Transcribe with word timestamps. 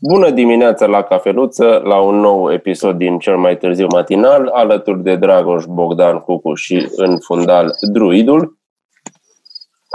Bună 0.00 0.30
dimineața 0.30 0.86
la 0.86 1.02
cafeluță, 1.02 1.80
la 1.84 2.00
un 2.00 2.16
nou 2.20 2.52
episod 2.52 2.96
din 2.96 3.18
cel 3.18 3.36
mai 3.36 3.56
târziu 3.56 3.86
matinal, 3.86 4.46
alături 4.46 5.02
de 5.02 5.16
Dragoș, 5.16 5.64
Bogdan, 5.64 6.18
Cucu 6.18 6.54
și 6.54 6.88
în 6.96 7.18
fundal 7.18 7.74
Druidul. 7.80 8.58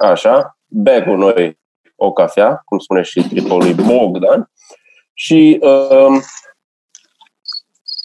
Așa, 0.04 0.58
bea 0.68 1.04
cu 1.04 1.10
noi 1.10 1.60
o 1.96 2.12
cafea, 2.12 2.62
cum 2.66 2.80
spune 2.80 3.02
și 3.02 3.28
tripolul 3.28 3.74
Bogdan. 3.74 4.52
Și 5.14 5.60
uh, 5.62 6.22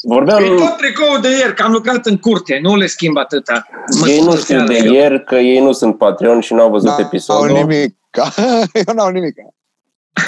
vorbeam... 0.03 0.43
E 0.43 0.47
tot 0.47 0.77
tricoul 0.77 1.21
de 1.21 1.29
ieri, 1.29 1.55
că 1.55 1.63
am 1.63 1.73
lucrat 1.73 2.07
în 2.07 2.17
curte, 2.17 2.59
nu 2.63 2.77
le 2.77 2.87
schimb 2.87 3.17
atâta. 3.17 3.67
Mă 4.01 4.09
ei 4.09 4.21
nu 4.21 4.31
scuzați, 4.31 4.45
știu 4.45 4.65
de 4.65 4.81
eu. 4.85 4.93
ieri 4.93 5.25
că 5.25 5.37
ei 5.37 5.61
nu 5.61 5.73
sunt 5.73 5.99
Patreon 5.99 6.41
și 6.41 6.55
n-au 6.55 6.71
văzut 6.71 6.99
episodul. 6.99 7.47
N-au 7.47 7.67
nimic. 7.67 7.97
Eu 8.87 8.95
n-au 8.95 9.09
nimic. 9.09 9.35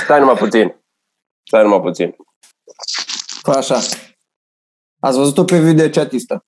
Stai 0.05 0.19
numai 0.19 0.35
puțin. 0.35 0.80
Stai 1.47 1.63
numai 1.63 1.81
puțin. 1.81 2.17
Fă 3.43 3.51
așa. 3.51 3.79
Ați 5.01 5.17
văzut-o 5.19 5.45
pe 5.45 5.59
videochatistă? 5.61 6.45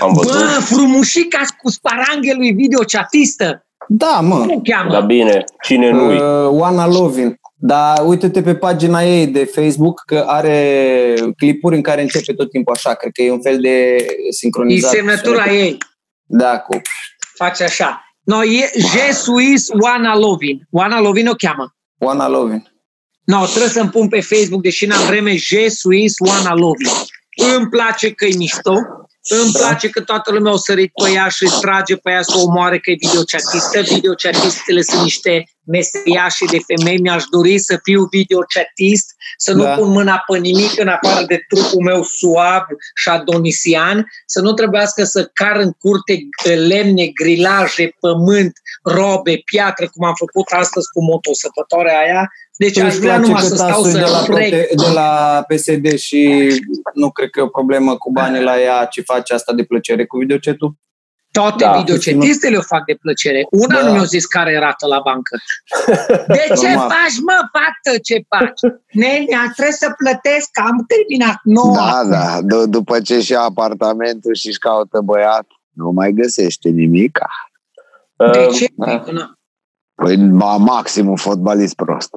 Am 0.00 0.12
văzut. 0.12 0.32
Bă, 0.32 0.60
frumușica 0.60 1.40
cu 1.62 1.70
sparanghelui 1.70 2.52
videochatistă. 2.52 3.66
Da, 3.88 4.20
mă. 4.20 4.38
Cum 4.38 4.50
o 4.50 4.60
cheamă? 4.60 4.90
Dar 4.92 5.04
bine, 5.04 5.44
cine 5.62 5.90
nu 5.90 6.06
Uh, 6.12 6.48
Oana 6.60 6.86
Lovin. 6.86 7.36
Dar 7.54 8.06
uite-te 8.06 8.42
pe 8.42 8.54
pagina 8.54 9.02
ei 9.02 9.26
de 9.26 9.44
Facebook 9.44 10.02
că 10.06 10.24
are 10.26 11.14
clipuri 11.36 11.76
în 11.76 11.82
care 11.82 12.02
începe 12.02 12.32
tot 12.32 12.50
timpul 12.50 12.72
așa. 12.74 12.94
Cred 12.94 13.12
că 13.12 13.22
e 13.22 13.30
un 13.32 13.42
fel 13.42 13.60
de 13.60 13.94
E 13.94 14.06
sincronizat. 14.30 14.90
semnătura 14.90 15.52
ei. 15.52 15.76
Da, 16.24 16.58
cu... 16.58 16.80
Face 17.34 17.64
așa. 17.64 18.02
No, 18.24 18.44
e 18.44 18.70
Je 18.74 19.12
suis 19.12 19.68
Oana 19.82 20.16
Lovin. 20.18 20.66
Oana 20.70 21.00
Lovin 21.00 21.26
o 21.28 21.32
cheamă. 21.34 21.74
Oana 21.98 22.28
Lovin. 22.28 22.68
No, 23.32 23.44
trebuie 23.46 23.70
să-mi 23.70 23.90
pun 23.90 24.08
pe 24.08 24.20
Facebook, 24.20 24.62
deși 24.62 24.86
n-am 24.86 25.06
vreme, 25.06 25.36
Je 25.36 25.68
suis 25.68 26.14
Oana 26.18 26.54
Lovin. 26.54 26.90
Îmi 27.56 27.68
place 27.68 28.10
că 28.10 28.24
e 28.24 28.36
mișto, 28.36 28.74
îmi 29.42 29.52
Da. 29.52 29.58
place 29.58 29.88
că 29.88 30.00
toată 30.00 30.32
lumea 30.32 30.52
o 30.52 30.56
sărit 30.56 30.92
pe 31.02 31.10
ea 31.10 31.28
și 31.28 31.42
îi 31.44 31.60
trage 31.60 31.96
pe 31.96 32.10
ea 32.10 32.22
să 32.22 32.32
o 32.36 32.42
omoare 32.42 32.78
că 32.78 32.90
e 32.90 32.96
videochatistă. 32.98 33.80
Videochatistele 33.94 34.82
sunt 34.82 35.02
niște 35.02 35.44
meseriașe 35.68 36.44
de 36.50 36.58
femei. 36.66 36.98
Mi-aș 37.00 37.24
dori 37.30 37.58
să 37.58 37.78
fiu 37.82 38.06
videochatist, 38.10 39.06
să 39.36 39.52
nu 39.52 39.62
Da. 39.62 39.74
pun 39.74 39.88
mâna 39.90 40.22
pe 40.26 40.38
nimic 40.38 40.80
în 40.80 40.88
afară 40.88 41.24
de 41.26 41.44
trupul 41.48 41.82
meu 41.82 42.02
suav 42.02 42.62
și 42.94 43.08
adonisian, 43.08 44.06
să 44.26 44.40
nu 44.40 44.52
trebuiască 44.52 45.04
să 45.04 45.30
car 45.32 45.56
în 45.56 45.70
curte 45.70 46.18
lemne, 46.66 47.06
grilaje, 47.06 47.96
pământ, 48.00 48.52
robe, 48.82 49.40
piatră, 49.44 49.88
cum 49.92 50.04
am 50.06 50.14
făcut 50.14 50.46
astăzi 50.60 50.86
cu 50.92 51.02
motosăpătoarea 51.04 51.98
aia. 51.98 52.28
Deci 52.56 52.72
Tu 52.78 52.84
aș 52.84 52.86
îți 52.92 53.00
vrea 53.00 53.14
place 53.14 53.26
numai 53.26 53.42
că 53.42 53.48
să 53.48 53.54
stau 53.54 53.68
tasul 53.68 53.92
de 53.92 53.98
la, 54.00 54.06
să 54.06 54.24
prote- 54.24 54.48
trec. 54.48 54.68
de 54.74 54.90
la 54.94 55.44
PSD 55.48 55.94
și 55.98 56.52
nu 56.94 57.10
cred 57.10 57.30
că 57.30 57.40
e 57.40 57.42
o 57.42 57.46
problemă 57.48 57.96
cu 57.96 58.10
banii 58.10 58.42
la 58.42 58.60
ea, 58.60 58.84
ci 58.84 59.00
face 59.04 59.34
asta 59.34 59.52
de 59.52 59.64
plăcere 59.64 60.06
cu 60.06 60.18
videocetul? 60.18 60.74
Toate 61.30 61.64
Da, 61.64 61.70
da, 61.72 61.78
videocetistele 61.78 62.56
o 62.56 62.60
fac 62.62 62.84
de 62.84 62.94
plăcere. 63.00 63.46
Una 63.50 63.80
Da. 63.80 63.86
nu 63.86 63.92
mi-a 63.92 64.04
zis 64.04 64.26
care 64.26 64.52
e 64.52 64.58
rată 64.58 64.86
la 64.86 65.00
bancă. 65.04 65.36
De 66.28 66.44
ce 66.60 66.66
Normal. 66.68 66.88
faci, 66.90 67.16
mă, 67.26 67.48
fată, 67.52 67.98
ce 68.02 68.24
faci? 68.28 68.60
Nenea, 69.02 69.52
trebuie 69.54 69.74
să 69.74 69.94
plătesc, 69.98 70.48
că 70.52 70.62
am 70.66 70.84
terminat. 70.86 71.38
Nu, 71.42 71.72
Da, 71.74 72.04
da. 72.10 72.38
D- 72.42 72.68
după 72.68 73.00
ce 73.00 73.20
și 73.20 73.34
apartamentul 73.34 74.34
și 74.34 74.46
își 74.46 74.58
caută 74.58 75.00
băiat, 75.04 75.46
nu 75.72 75.90
mai 75.90 76.12
găsește 76.12 76.68
nimic. 76.68 77.18
De 78.32 78.46
Uh, 78.48 78.54
ce? 78.56 78.66
da. 78.74 79.04
Nu. 79.10 79.32
Păi, 79.94 80.16
ba, 80.16 80.56
maxim 80.56 81.08
un 81.08 81.16
fotbalist 81.16 81.74
prost. 81.74 82.10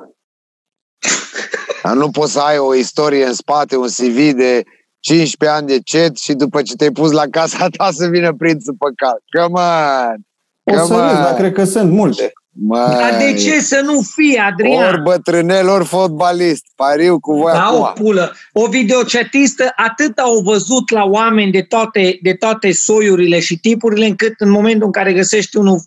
Dar 1.84 1.94
nu 1.96 2.10
poți 2.12 2.32
să 2.32 2.40
ai 2.40 2.58
o 2.58 2.74
istorie 2.76 3.26
în 3.26 3.34
spate, 3.34 3.76
un 3.78 3.88
CV 3.88 4.32
de 4.34 4.64
15 5.02 5.58
ani 5.58 5.68
de 5.68 5.80
cet 5.84 6.18
și 6.18 6.34
după 6.34 6.62
ce 6.62 6.76
te-ai 6.76 6.92
pus 6.92 7.12
la 7.12 7.24
casa 7.32 7.68
ta 7.78 7.90
să 7.92 8.08
vină 8.08 8.34
prințul 8.34 8.76
pe 8.80 8.86
cal. 8.96 9.22
Come 9.42 9.60
on! 9.62 10.16
O 10.64 10.86
să 10.86 10.94
Come 10.94 11.02
râzi, 11.02 11.16
on! 11.18 11.24
dar 11.24 11.34
cred 11.34 11.54
că 11.54 11.64
sunt 11.64 11.92
multe. 11.92 12.32
Dar 12.54 13.18
de 13.20 13.34
ce 13.34 13.60
să 13.60 13.82
nu 13.86 14.02
fie, 14.02 14.40
Adrian? 14.52 14.88
Ori 14.88 15.02
bătrânel, 15.02 15.68
ori 15.68 15.86
fotbalist. 15.86 16.64
Pariu 16.76 17.20
cu 17.20 17.34
voi 17.34 17.52
Da, 17.54 17.70
o 17.74 17.84
acum. 17.84 18.04
pulă. 18.04 18.36
O 18.54 18.68
videochatistă 18.68 19.72
atât 19.76 20.18
au 20.18 20.40
văzut 20.40 20.92
la 20.92 21.04
oameni 21.04 21.52
de 21.52 21.62
toate, 21.62 22.20
de 22.22 22.34
toate 22.34 22.72
soiurile 22.72 23.40
și 23.40 23.60
tipurile, 23.60 24.06
încât 24.06 24.34
în 24.38 24.50
momentul 24.50 24.86
în 24.86 24.92
care 24.92 25.14
găsești 25.14 25.58
unul, 25.58 25.80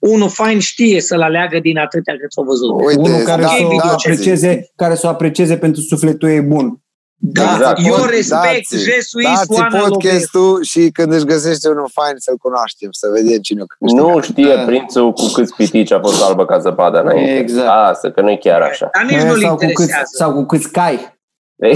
unul 0.00 0.28
fain 0.28 0.58
știe 0.58 1.00
să-l 1.00 1.22
aleagă 1.22 1.58
din 1.58 1.78
atâtea 1.78 2.14
cât 2.20 2.32
s-au 2.32 2.44
văzut. 2.44 2.86
Uite, 2.86 3.00
Unul 3.00 3.22
care 3.24 3.42
da, 3.42 3.48
să 3.48 3.64
o 3.64 3.76
da, 3.76 3.92
aprecieze, 3.92 4.70
care 4.76 4.94
să 4.94 5.06
o 5.06 5.10
aprecieze 5.10 5.56
pentru 5.56 5.80
sufletul 5.80 6.28
ei 6.28 6.40
bun. 6.40 6.78
Da, 7.26 7.52
Exact. 7.54 7.80
eu 7.86 8.04
respect, 8.04 8.68
Dați- 8.70 8.84
je 8.84 9.00
suis 9.00 9.24
Dați 9.26 9.50
Oana 9.50 9.68
Lobescu. 9.68 9.88
podcastul 9.90 10.62
și 10.62 10.90
când 10.92 11.12
își 11.12 11.24
găsește 11.24 11.68
unul 11.68 11.88
fain 11.92 12.14
să-l 12.16 12.36
cunoaștem, 12.36 12.88
să 12.92 13.08
vedem 13.12 13.38
cine 13.40 13.62
o 13.62 13.64
câștigă. 13.66 14.00
nu 14.02 14.20
știe 14.20 14.54
Da. 14.56 14.64
prințul 14.64 15.12
cu 15.12 15.26
câți 15.26 15.54
pitici 15.54 15.90
a 15.92 16.00
fost 16.00 16.22
albă 16.22 16.44
ca 16.44 16.58
zăpada 16.58 17.00
înainte. 17.00 17.36
Exact. 17.38 17.68
Asta, 17.68 18.10
că 18.10 18.20
nu 18.20 18.30
e 18.30 18.36
chiar 18.36 18.60
așa. 18.62 18.90
Dar 18.92 19.04
nici 19.10 19.20
nu-l 19.22 19.40
sau, 19.40 19.50
cu 19.50 19.56
câți, 19.56 19.68
interesează. 19.70 20.10
sau 20.16 20.32
cu 20.34 20.44
câți 20.44 20.70
cai. 20.70 21.18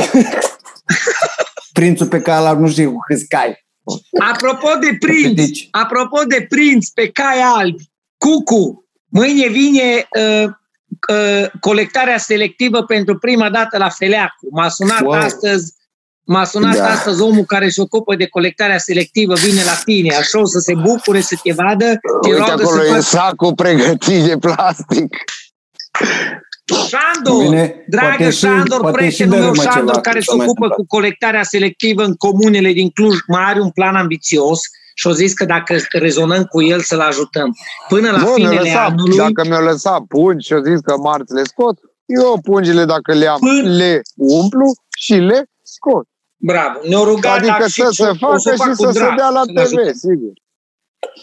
Prințul 1.73 2.07
pe 2.07 2.21
care 2.21 2.51
l 2.53 2.57
nu 2.59 2.69
știu 2.69 2.91
cu 2.93 2.99
câți 3.07 3.27
cai. 3.29 3.67
Apropo 4.33 4.69
de 4.81 4.97
prinț, 5.01 5.35
Deci- 5.35 5.69
apropo 5.71 6.23
de 6.29 6.47
prinț 6.49 6.89
pe 6.89 7.09
cai 7.09 7.41
albi, 7.57 7.91
Cucu, 8.19 8.85
mâine 9.11 9.49
vine 9.49 10.09
uh, 10.19 10.45
uh, 10.45 10.51
colectarea 11.61 12.19
selectivă 12.19 12.83
pentru 12.85 13.19
prima 13.19 13.51
dată 13.51 13.79
la 13.79 13.89
Feleacu. 13.89 14.49
M-a 14.51 14.69
sunat 14.69 15.01
Wow. 15.01 15.13
astăzi 15.13 15.77
M-a 16.31 16.45
sunat 16.45 16.77
Da. 16.77 16.87
astăzi 16.91 17.23
omul 17.23 17.45
care 17.45 17.69
se 17.69 17.81
ocupă 17.81 18.15
de 18.15 18.27
colectarea 18.27 18.79
selectivă, 18.79 19.35
vine 19.35 19.65
la 19.65 19.75
tine, 19.85 20.15
așa 20.15 20.41
o 20.41 20.45
să 20.45 20.59
se 20.59 20.75
bucure 20.75 21.21
să 21.21 21.37
te 21.43 21.53
vadă, 21.53 21.85
te 22.21 22.29
Uite 22.29 22.37
roagă 22.39 22.53
acolo 22.63 22.81
să 22.81 22.87
e 22.87 22.91
faci 22.91 23.03
sacul 23.03 23.55
pregătit 23.55 24.23
de 24.25 24.37
plastic. 24.39 25.17
Șandor, 26.89 27.43
Bine, 27.43 27.85
dragă 27.87 28.07
poate 28.17 28.31
și- 28.31 28.39
Șandor, 28.39 28.81
poate 28.81 29.11
și 29.11 29.17
prietenul 29.17 29.39
meu 29.39 29.51
dărâmă 29.53 29.63
Șandor, 29.63 29.89
ceva, 29.95 30.01
care 30.01 30.15
cum 30.19 30.25
se 30.25 30.31
s-a 30.31 30.37
mai 30.37 30.47
ocupă 30.47 30.65
întâmplat. 30.65 30.87
cu 30.89 30.97
colectarea 30.97 31.43
selectivă 31.43 32.03
în 32.05 32.15
comunele 32.15 32.73
din 32.73 32.91
Cluj, 32.91 33.17
mai 33.27 33.43
are 33.47 33.61
un 33.61 33.71
plan 33.71 33.95
ambițios 33.97 34.61
și 34.99 35.07
au 35.07 35.13
zis 35.13 35.33
că 35.33 35.45
dacă 35.45 35.77
rezonăm 35.91 36.43
cu 36.45 36.63
el 36.63 36.81
să-l 36.81 37.01
ajutăm. 37.01 37.57
Până 37.89 38.11
la 38.11 38.19
Bă, 38.19 38.25
mi-a 38.25 38.35
finele 38.35 38.61
lăsat, 38.61 38.91
anului, 38.91 39.17
dacă 39.17 39.43
mi-au 39.49 39.63
lăsat 39.63 40.01
pungi 40.09 40.47
și 40.47 40.53
au 40.53 40.63
zis 40.63 40.81
că 40.81 40.97
marți 40.97 41.33
le 41.35 41.43
scot, 41.45 41.77
eu 42.07 42.39
pungile 42.43 42.85
dacă 42.85 43.15
le 43.15 43.27
am, 43.27 43.39
Până- 43.39 43.69
le 43.77 44.01
umplu 44.17 44.67
și 44.99 45.15
le 45.15 45.45
scot. 45.63 46.07
bravo, 46.37 46.79
ne-au 46.89 47.05
rugat 47.05 47.37
Adică 47.39 47.57
dar 47.59 47.69
să 47.69 47.89
se 47.91 48.03
o 48.03 48.15
facă 48.15 48.39
să 48.39 48.51
o 48.53 48.57
fac 48.57 48.69
și 48.71 48.77
cu 48.77 48.85
să 48.85 48.91
se 48.93 48.99
drag, 48.99 49.17
dea 49.17 49.29
la 49.29 49.43
să-l 49.45 49.57
ajutăm. 49.59 49.85
TV, 49.85 49.95
sigur. 49.95 50.33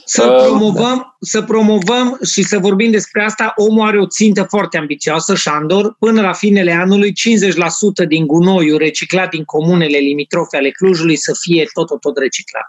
Să 0.06 0.24
Uh, 0.24 0.44
promovăm, 0.44 1.16
să 1.20 1.42
promovăm 1.42 2.20
și 2.34 2.44
să 2.44 2.60
vorbim 2.60 2.92
despre 2.92 3.24
asta, 3.24 3.54
omul 3.56 3.88
are 3.88 4.00
o 4.00 4.08
țintă 4.08 4.44
foarte 4.44 4.78
ambițioasă, 4.78 5.36
Șandor, 5.36 5.96
până 6.00 6.22
la 6.22 6.34
finele 6.34 6.72
anului 6.72 7.14
50% 8.04 8.08
din 8.08 8.28
gunoiul 8.28 8.78
reciclat 8.78 9.30
din 9.30 9.44
comunele 9.44 9.98
limitrofe 9.98 10.58
ale 10.58 10.70
Clujului 10.70 11.16
să 11.16 11.32
fie 11.42 11.66
tot, 11.74 11.88
tot, 11.88 12.00
tot 12.00 12.18
reciclat. 12.18 12.68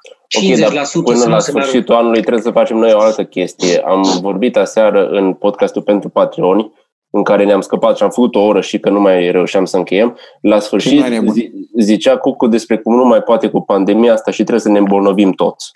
50% 0.50 0.50
Ok, 0.50 0.58
dar 0.58 0.86
până 1.02 1.18
să 1.18 1.28
la 1.28 1.34
nu 1.34 1.40
se 1.40 1.52
mai 1.52 1.62
sfârșitul 1.62 1.94
anului 1.94 2.20
trebuie 2.20 2.42
să 2.42 2.50
facem 2.50 2.76
noi 2.76 2.92
o 2.92 3.00
altă 3.00 3.24
chestie. 3.24 3.78
Am 3.78 4.18
vorbit 4.20 4.56
aseară 4.56 5.08
în 5.08 5.32
podcastul 5.32 5.82
pentru 5.82 6.08
Patreoni, 6.08 6.72
în 7.10 7.22
care 7.22 7.44
ne-am 7.44 7.60
scăpat 7.60 7.96
și 7.96 8.02
am 8.02 8.10
făcut 8.10 8.34
o 8.34 8.40
oră 8.40 8.60
și 8.60 8.78
că 8.78 8.90
nu 8.90 9.00
mai 9.00 9.30
reușeam 9.30 9.64
să 9.64 9.76
încheiem. 9.76 10.18
La 10.40 10.58
sfârșit 10.58 11.00
mai 11.00 11.10
nebun. 11.10 11.32
zi, 11.32 11.50
zicea 11.78 12.16
Cucu 12.16 12.46
despre 12.46 12.78
cum 12.78 12.94
nu 12.94 13.04
mai 13.04 13.20
poate 13.20 13.48
cu 13.48 13.60
pandemia 13.60 14.12
asta 14.12 14.30
și 14.30 14.42
trebuie 14.42 14.60
să 14.60 14.68
ne 14.68 14.78
îmbolnăvim 14.78 15.32
toți. 15.32 15.70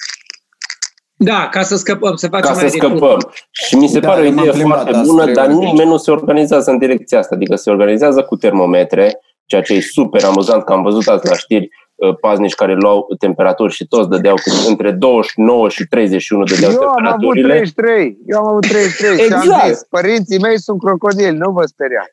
Da, 1.22 1.48
ca 1.50 1.62
să 1.62 1.76
scăpăm, 1.76 2.14
să 2.14 2.28
facem 2.28 2.46
Ca 2.48 2.54
să 2.54 2.60
mai 2.60 2.70
de 2.70 2.78
tur. 2.78 2.88
scăpăm. 2.88 3.32
Și 3.50 3.76
mi 3.76 3.88
se 3.88 4.00
Da, 4.00 4.08
pare 4.08 4.20
o 4.20 4.24
eu 4.24 4.32
m-am 4.32 4.42
idee 4.44 4.52
plimbat 4.54 4.80
foarte 4.80 4.96
azi 4.98 5.08
bună, 5.10 5.22
trei 5.22 5.34
dar 5.34 5.46
ori 5.48 5.58
de 5.58 5.64
nimeni 5.64 5.88
nu 5.90 5.96
se 5.96 6.10
organizează 6.10 6.70
în 6.70 6.78
direcția 6.78 7.18
asta. 7.18 7.34
Adică 7.34 7.56
se 7.56 7.70
organizează 7.70 8.22
cu 8.22 8.36
termometre, 8.36 9.20
ceea 9.46 9.62
ce 9.62 9.74
e 9.74 9.80
super 9.80 10.24
amuzant, 10.24 10.64
că 10.64 10.72
am 10.72 10.82
văzut 10.82 11.06
azi 11.08 11.26
la 11.26 11.34
știri 11.34 11.68
uh, 11.94 12.16
paznici 12.20 12.54
care 12.54 12.74
luau 12.74 13.06
temperaturi 13.18 13.72
și 13.72 13.86
toți 13.86 14.08
dădeau 14.08 14.34
cu, 14.34 14.50
între 14.68 14.90
29 14.90 15.68
și 15.68 15.86
31 15.86 16.44
dădeau 16.44 16.70
Eu 16.72 16.78
am 16.80 16.86
avut 16.88 16.94
temperaturile. 16.96 17.54
33, 17.54 18.18
eu 18.26 18.38
am 18.38 18.46
avut 18.48 18.68
33 18.68 19.16
și 19.26 19.32
am 19.32 19.40
Exact. 19.40 19.66
zis, 19.66 19.82
părinții 19.90 20.40
mei 20.40 20.58
sunt 20.60 20.78
crocodili, 20.82 21.36
nu 21.36 21.50
vă 21.50 21.64
speriați. 21.64 22.12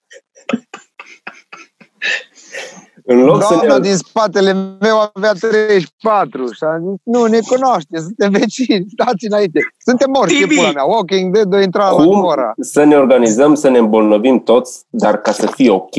În 3.09 3.19
loc 3.23 3.41
să 3.43 3.53
Doamna 3.53 3.73
ne... 3.73 3.79
din 3.79 3.95
spatele 3.95 4.53
meu 4.79 5.11
avea 5.13 5.31
34 5.31 6.51
și 6.51 6.63
am 6.63 6.79
zis, 6.89 6.99
nu, 7.03 7.25
ne 7.25 7.39
cunoaște, 7.47 7.99
suntem 7.99 8.31
vecini, 8.31 8.85
stați 8.89 9.25
înainte. 9.25 9.59
Suntem 9.85 10.09
morți, 10.11 10.33
ce 10.35 10.41
Tibi! 10.41 10.55
pula 10.55 10.71
mea. 10.71 10.83
Walking 10.83 11.33
Dead 11.33 11.53
o 11.53 11.59
intra 11.59 11.89
la 11.89 12.03
cum 12.03 12.23
ora. 12.23 12.53
să 12.59 12.83
ne 12.83 12.95
organizăm, 12.95 13.55
să 13.55 13.69
ne 13.69 13.77
îmbolnăvim 13.77 14.43
toți, 14.43 14.85
dar 14.89 15.21
ca 15.21 15.31
să 15.31 15.47
fie 15.47 15.69
ok. 15.71 15.95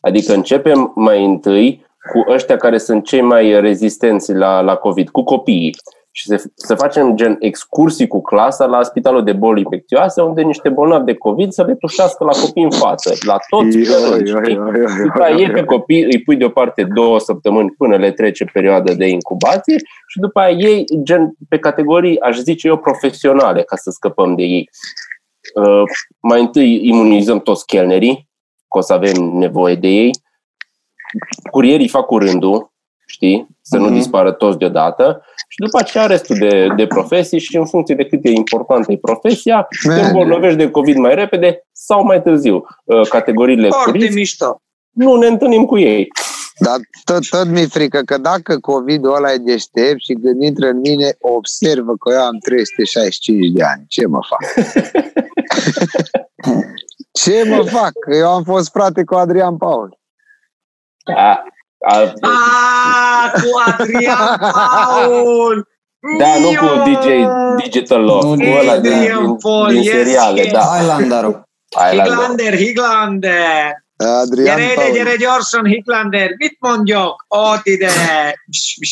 Adică 0.00 0.32
începem 0.32 0.92
mai 0.94 1.24
întâi 1.24 1.86
cu 2.12 2.32
ăștia 2.32 2.56
care 2.56 2.78
sunt 2.78 3.04
cei 3.04 3.20
mai 3.20 3.60
rezistenți 3.60 4.32
la, 4.32 4.60
la 4.60 4.74
COVID, 4.74 5.08
cu 5.08 5.22
copiii. 5.22 5.76
Și 6.18 6.26
să, 6.26 6.44
să 6.54 6.74
facem 6.74 7.16
gen 7.16 7.36
excursii 7.38 8.06
cu 8.06 8.22
clasa 8.22 8.66
la 8.66 8.82
spitalul 8.82 9.24
de 9.24 9.32
boli 9.32 9.60
infecțioase, 9.60 10.20
unde 10.22 10.42
niște 10.42 10.68
bolnavi 10.68 11.04
de 11.04 11.14
COVID 11.14 11.52
să 11.52 11.64
le 11.64 11.74
tușească 11.74 12.24
la 12.24 12.40
copii 12.40 12.62
în 12.62 12.70
față, 12.70 13.14
la 13.26 13.36
toți. 13.48 13.78
După 15.02 15.22
aia 15.22 15.36
iei 15.36 15.50
pe 15.50 15.64
copii, 15.64 16.02
îi 16.02 16.22
pui 16.22 16.36
deoparte 16.36 16.84
două 16.84 17.18
săptămâni 17.18 17.70
până 17.70 17.96
le 17.96 18.12
trece 18.12 18.44
perioada 18.44 18.92
de 18.92 19.06
incubație 19.06 19.76
și 20.08 20.18
după 20.18 20.40
aia 20.40 20.56
ei 20.56 20.84
gen 21.02 21.36
pe 21.48 21.58
categorii, 21.58 22.20
aș 22.20 22.36
zice 22.36 22.68
eu, 22.68 22.76
profesionale, 22.76 23.62
ca 23.62 23.76
să 23.76 23.90
scăpăm 23.90 24.34
de 24.34 24.42
ei. 24.42 24.70
Uh, 25.54 25.82
mai 26.20 26.40
întâi 26.40 26.86
imunizăm 26.86 27.40
toți 27.40 27.66
chelnerii, 27.66 28.28
că 28.68 28.78
o 28.78 28.80
să 28.80 28.92
avem 28.92 29.22
nevoie 29.22 29.74
de 29.74 29.88
ei. 29.88 30.10
Curierii 31.50 31.88
fac 31.88 32.06
curândul, 32.06 32.72
știi? 33.06 33.55
Să 33.68 33.76
nu 33.76 33.84
Mhm. 33.84 33.94
dispară 33.94 34.32
toți 34.32 34.58
deodată. 34.58 35.22
Și 35.48 35.58
după 35.64 35.78
aceea 35.78 36.06
restul 36.06 36.36
de, 36.38 36.68
de 36.76 36.86
profesii 36.86 37.38
și 37.38 37.56
în 37.56 37.66
funcție 37.66 37.94
de 37.94 38.04
cât 38.06 38.24
e 38.24 38.30
importantă 38.30 38.92
e 38.92 38.98
profesia, 38.98 39.68
te 39.82 39.88
Man. 39.88 40.04
îmbolnăvești 40.04 40.56
de 40.58 40.70
COVID 40.70 40.96
mai 40.96 41.14
repede 41.14 41.66
sau 41.72 42.04
mai 42.04 42.22
târziu. 42.22 42.64
Uh, 42.84 43.08
Categoriile 43.08 43.68
cu 43.68 43.74
Foarte 43.76 43.98
risc, 43.98 44.14
mișto. 44.14 44.60
nu 44.90 45.16
ne 45.16 45.26
întâlnim 45.26 45.64
cu 45.64 45.78
ei. 45.78 46.08
Dar 46.58 46.76
tot, 47.04 47.28
tot 47.28 47.46
mi-e 47.46 47.66
frică 47.66 48.00
că 48.00 48.18
dacă 48.18 48.58
COVID-ul 48.58 49.14
ăla 49.14 49.32
e 49.32 49.36
deștept 49.36 50.00
și 50.00 50.12
când 50.12 50.42
intră 50.42 50.66
în 50.68 50.78
mine, 50.78 51.14
observă 51.20 51.92
că 52.00 52.12
eu 52.14 52.20
am 52.22 52.38
365 52.38 53.50
de 53.52 53.62
ani. 53.62 53.84
Ce 53.88 54.06
mă 54.06 54.18
fac? 54.28 54.40
Ce 57.12 57.44
mă 57.48 57.62
fac? 57.62 57.92
Eu 58.18 58.28
am 58.28 58.42
fost 58.42 58.70
frate 58.70 59.04
cu 59.04 59.14
Adrian 59.14 59.56
Paul. 59.56 59.98
A, 61.88 61.96
a, 61.98 62.12
Ah, 62.22 63.30
cu 63.32 63.48
Adrian 63.66 64.36
Paul! 64.38 65.68
da, 66.18 66.38
nu 66.38 66.46
cu 66.48 66.64
Iu! 66.64 66.82
DJ 66.94 67.06
Digital 67.62 68.00
Love, 68.02 68.26
Nu, 68.26 68.50
cu 68.50 68.58
ăla 68.60 68.76
din, 68.78 68.92
Adrian 68.92 69.24
din, 69.24 69.36
Paul, 69.36 69.66
din 69.68 69.82
yes, 69.82 69.92
seriale, 69.92 70.40
yes. 70.40 70.52
da. 70.52 70.60
Highlanderul. 70.60 71.42
Highlander. 71.76 72.06
Highlander, 72.16 72.56
Highlander. 72.56 73.84
Adrian 74.22 74.56
Gerede, 74.56 74.74
Paul. 74.74 74.92
Gerede 74.94 75.24
Orson, 75.26 75.64
Highlander, 75.66 76.28
Vitmondiok, 76.38 77.14
Otide. 77.28 77.86
Bș, 78.50 78.64
bș. 78.80 78.90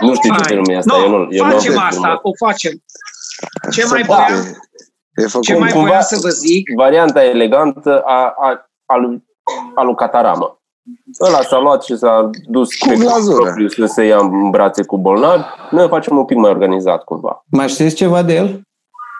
Nu 0.00 0.14
știu 0.14 0.30
ce 0.34 0.40
Hai. 0.40 0.46
film 0.46 0.64
e 0.64 0.76
asta, 0.76 0.96
Nu, 0.96 1.02
eu 1.02 1.08
nu 1.08 1.26
eu 1.30 1.44
nu 1.46 1.50
facem 1.52 1.78
am 1.78 1.86
asta, 1.86 2.18
o 2.22 2.30
facem. 2.46 2.72
Ce 3.72 3.80
Să 3.82 3.88
mai 3.94 4.02
poate. 4.02 4.32
voiam, 4.32 4.46
E 5.14 5.26
făcut 5.26 5.46
ce 5.46 5.54
mai 5.56 5.70
cumva- 5.70 5.86
voiam 5.86 6.02
să 6.02 6.18
vă 6.22 6.28
zic? 6.28 6.70
varianta 6.76 7.24
elegantă 7.24 8.00
a, 8.04 8.34
a, 8.40 8.70
a, 8.86 8.96
lui, 8.96 9.24
a 9.74 9.82
lui 9.82 9.94
Cataramă. 9.94 10.61
Ăla 11.26 11.40
s-a 11.42 11.58
luat 11.58 11.82
și 11.82 11.96
s-a 11.96 12.30
dus 12.48 12.74
Cu 12.74 12.88
pe 12.88 12.94
glazură. 12.94 13.42
propriu 13.42 13.68
să 13.68 13.86
se 13.86 14.04
ia 14.04 14.16
în 14.18 14.50
brațe 14.50 14.84
cu 14.84 14.98
bolnavi. 14.98 15.42
Noi 15.70 15.84
o 15.84 15.88
facem 15.88 16.16
un 16.16 16.24
pic 16.24 16.36
mai 16.36 16.50
organizat 16.50 17.04
cumva. 17.04 17.44
Mai 17.50 17.68
știți 17.68 17.94
ceva 17.94 18.22
de 18.22 18.34
el? 18.34 18.60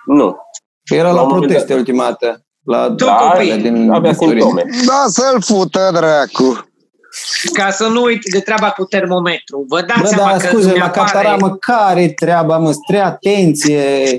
Nu. 0.07 0.37
Era 0.95 1.09
La 1.09 1.15
la 1.15 1.21
un 1.23 1.27
moment 1.29 1.45
proteste 1.47 1.69
dat. 1.73 1.79
ultima 1.79 2.05
dată. 2.05 2.45
La 2.65 2.87
Tu, 2.97 3.05
Da, 3.05 3.31
copii, 3.33 3.57
din 3.57 3.91
avea 3.91 4.11
București. 4.11 4.41
simptome. 4.49 4.65
Da, 4.87 5.05
să-l 5.07 5.41
fută, 5.43 5.91
dracu. 5.93 6.67
Ca 7.53 7.71
să 7.71 7.87
nu 7.87 8.03
uit 8.03 8.21
de 8.33 8.41
treaba 8.41 8.71
cu 8.71 8.85
termometru. 8.85 9.65
Vă 9.69 9.81
dați 9.83 10.01
Bă, 10.01 10.07
seama 10.07 10.31
dar 10.31 10.41
că 10.41 10.47
scuze, 10.47 10.69
îmi 10.69 10.79
la 10.79 10.85
apare... 10.85 11.11
Cataramă, 11.11 11.57
care 11.57 12.09
treaba, 12.09 12.59
mă? 12.59 12.73
Spre 12.73 12.99
atenție, 12.99 14.17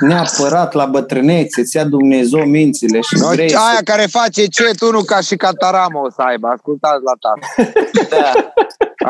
neapărat 0.00 0.72
la 0.72 0.84
bătrânețe, 0.84 1.62
ți-a 1.62 1.84
Dumnezeu 1.84 2.44
mințile 2.44 3.00
și 3.00 3.14
No, 3.18 3.28
vrei 3.28 3.54
aia 3.54 3.76
să... 3.76 3.82
care 3.84 4.06
face 4.10 4.46
cet 4.46 4.80
unul 4.80 5.04
ca 5.04 5.20
și 5.20 5.36
Catarama 5.36 6.00
o 6.00 6.10
să 6.10 6.22
aibă. 6.22 6.48
Ascultați 6.48 7.02
la 7.04 7.12
tată. 7.20 7.70
Da. 8.08 8.52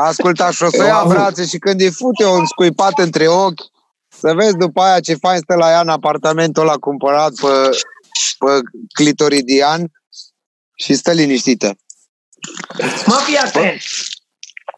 Ascultați 0.02 0.56
și 0.56 0.62
o 0.62 0.68
să 0.70 0.76
Eu 0.76 0.84
ia 0.84 0.94
am- 0.96 1.08
brațe 1.08 1.44
și 1.44 1.58
când 1.58 1.80
îi 1.80 1.90
fute 1.90 2.24
un 2.26 2.46
scuipat 2.46 2.98
între 2.98 3.26
ochi, 3.28 3.62
să 4.08 4.32
vezi 4.34 4.56
după 4.56 4.80
aia 4.80 5.00
ce 5.00 5.14
fain 5.14 5.38
stă 5.38 5.54
la 5.54 5.70
ea 5.70 5.80
în 5.80 5.88
apartamentul 5.88 6.62
ăla 6.62 6.74
cumpărat 6.74 7.32
pe, 7.34 7.70
pe 8.38 8.60
clitoridian 8.94 9.86
și 10.74 10.94
stă 10.94 11.12
liniștită. 11.12 11.74
Mă, 13.06 13.14
fii 13.24 13.36
atent. 13.36 13.80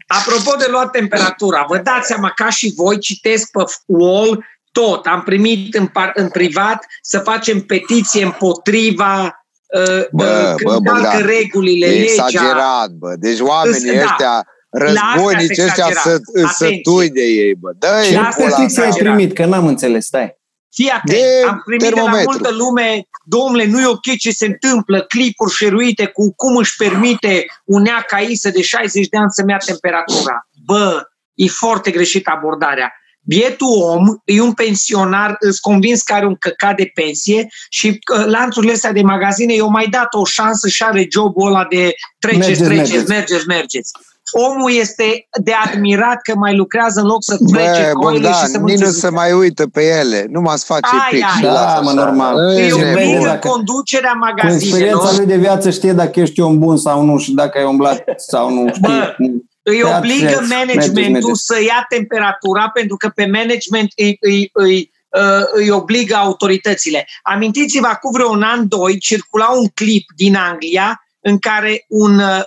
Apropo 0.07 0.57
de 0.59 0.67
luat 0.71 0.91
temperatura, 0.91 1.65
vă 1.69 1.79
dați 1.79 2.07
seama, 2.07 2.33
ca 2.35 2.49
și 2.51 2.73
voi, 2.77 2.99
citesc 2.99 3.51
pe 3.51 3.63
wall 3.87 4.45
tot. 4.73 5.07
Am 5.07 5.23
primit 5.23 5.75
în, 5.75 5.87
par, 5.87 6.11
în 6.15 6.29
privat 6.29 6.87
să 7.03 7.19
facem 7.19 7.61
petiție 7.61 8.25
împotriva 8.25 9.45
uh, 9.67 10.05
Bă, 10.13 10.25
uh, 10.25 10.55
când 10.57 10.79
bă, 10.79 10.91
calcă 10.91 11.01
Bogdan, 11.11 11.27
regulile, 11.27 11.87
E 11.87 11.91
legea. 12.01 12.13
exagerat, 12.27 12.91
bă. 12.91 13.15
Deci 13.19 13.41
oamenii 13.41 13.95
Da. 13.97 14.03
ăștia, 14.03 14.47
războinici 14.71 15.57
La 15.57 15.65
astea 15.65 15.65
ăștia 15.65 15.87
se 15.87 15.93
să, 15.93 16.11
exagerat. 16.11 16.55
să 16.55 16.65
Atenție. 16.65 16.81
tui 16.83 17.11
de 17.11 17.23
ei, 17.23 17.55
bă. 17.55 17.73
Dă-i 17.79 18.05
Ce 18.07 18.13
La 18.15 18.21
în 18.21 18.25
asta 18.27 18.43
pula 18.43 18.55
petiție 18.57 18.83
ai 18.83 18.89
mea. 18.89 18.97
exagerat. 18.97 19.15
primit? 19.17 19.35
Că 19.35 19.45
n-am 19.45 19.67
înțeles, 19.67 20.05
stai. 20.07 20.43
Fii 20.75 20.89
atent, 20.91 21.19
De 21.19 21.47
am 21.49 21.63
primit 21.65 21.83
de 21.83 21.89
la 21.89 21.95
termometru. 21.95 22.31
multă 22.31 22.51
lume, 22.55 23.07
domnule, 23.25 23.67
nu 23.67 23.81
e 23.81 23.87
ok 23.87 24.17
ce 24.19 24.31
se 24.31 24.47
întâmplă, 24.47 25.01
clipuri 25.01 25.53
șeruite 25.55 26.07
cu 26.07 26.35
cum 26.35 26.57
își 26.57 26.77
permite 26.77 27.47
un 27.65 27.83
neacaisă 27.83 28.51
de 28.51 28.63
60 28.63 29.09
de 29.09 29.17
ani 29.17 29.31
să-mi 29.31 29.51
ia 29.51 29.57
temperatura. 29.57 30.49
Bă, 30.65 31.03
e 31.35 31.47
foarte 31.49 31.91
greșit 31.91 32.27
abordarea. 32.27 32.93
Bietul 33.27 33.83
om 33.83 34.07
e 34.25 34.41
un 34.41 34.53
pensionar, 34.53 35.37
îți 35.39 35.61
convins 35.61 36.03
că 36.03 36.15
are 36.15 36.27
un 36.27 36.37
căcat 36.37 36.77
de 36.77 36.91
pensie 36.95 37.49
și 37.69 37.87
uh, 37.89 38.25
lanțurile 38.25 38.73
astea 38.73 38.93
de 38.93 39.03
magazine 39.03 39.55
i-au 39.55 39.71
mai 39.71 39.87
dat 39.87 40.15
o 40.15 40.25
șansă 40.25 40.69
și 40.69 40.83
are 40.83 41.07
jobul 41.11 41.47
ăla 41.47 41.65
de 41.65 41.95
treceți, 42.19 42.47
Mergeți, 42.49 42.63
treceți, 42.63 42.91
mergeți. 42.93 43.09
mergeți, 43.09 43.47
mergeți. 43.47 43.93
Omul 44.33 44.73
este 44.73 45.29
de 45.43 45.53
admirat 45.65 46.21
că 46.23 46.35
mai 46.37 46.57
lucrează 46.57 47.01
în 47.01 47.07
loc 47.07 47.23
să 47.23 47.37
trece 47.53 47.91
Bă, 47.93 47.99
coile 48.01 48.27
și 48.27 48.33
Bogdan, 48.33 48.49
să 48.49 48.59
nici 48.59 48.79
nu 48.79 48.85
mânce 48.85 48.99
se 48.99 49.09
mai 49.09 49.33
uită 49.33 49.67
pe 49.67 49.83
ele. 50.01 50.27
Nu 50.31 50.41
m-ați 50.41 50.65
face 50.65 50.89
Ai, 50.93 51.09
pic 51.11 51.23
ai, 51.23 51.31
și 51.37 51.43
Da, 51.43 51.53
lasă 51.53 51.83
mă, 51.83 51.91
așa. 51.91 52.05
normal. 52.05 52.57
E 52.59 52.67
Eu 52.67 52.77
vede 52.77 52.89
nebun. 52.89 53.03
vin 53.05 53.17
în 53.17 53.23
dacă- 53.23 53.49
conducerea 53.49 54.11
Cu 54.11 54.19
magazinelor. 54.19 54.63
experiența 54.63 55.17
lui 55.17 55.27
de 55.27 55.37
viață 55.37 55.71
știe 55.71 55.93
dacă 55.93 56.21
ești 56.21 56.41
un 56.41 56.59
bun 56.59 56.77
sau 56.77 57.03
nu 57.03 57.19
și 57.19 57.33
dacă 57.33 57.59
ai 57.59 57.65
umblat 57.65 58.05
sau 58.17 58.51
nu 58.51 58.69
știi. 58.69 58.81
Bă, 58.81 59.15
Îi 59.67 59.79
Ia 59.79 59.97
obligă 59.97 60.27
treci, 60.27 60.35
managementul 60.49 60.93
mergeți, 60.93 61.11
mergeți. 61.11 61.45
să 61.45 61.63
ia 61.63 61.87
temperatura 61.89 62.71
pentru 62.75 62.97
că 62.97 63.09
pe 63.15 63.25
management 63.27 63.93
îi, 63.97 64.17
îi, 64.21 64.51
îi, 64.53 64.91
uh, 65.09 65.45
îi 65.53 65.71
obligă 65.71 66.15
autoritățile. 66.15 67.07
Amintiți-vă, 67.23 67.87
acum 67.87 68.11
vreo 68.13 68.29
un 68.31 68.43
an, 68.43 68.69
doi, 68.69 68.99
circula 68.99 69.47
un 69.59 69.67
clip 69.75 70.05
din 70.17 70.37
Anglia 70.37 71.01
în 71.21 71.39
care 71.39 71.85
un 71.89 72.19
uh, 72.19 72.43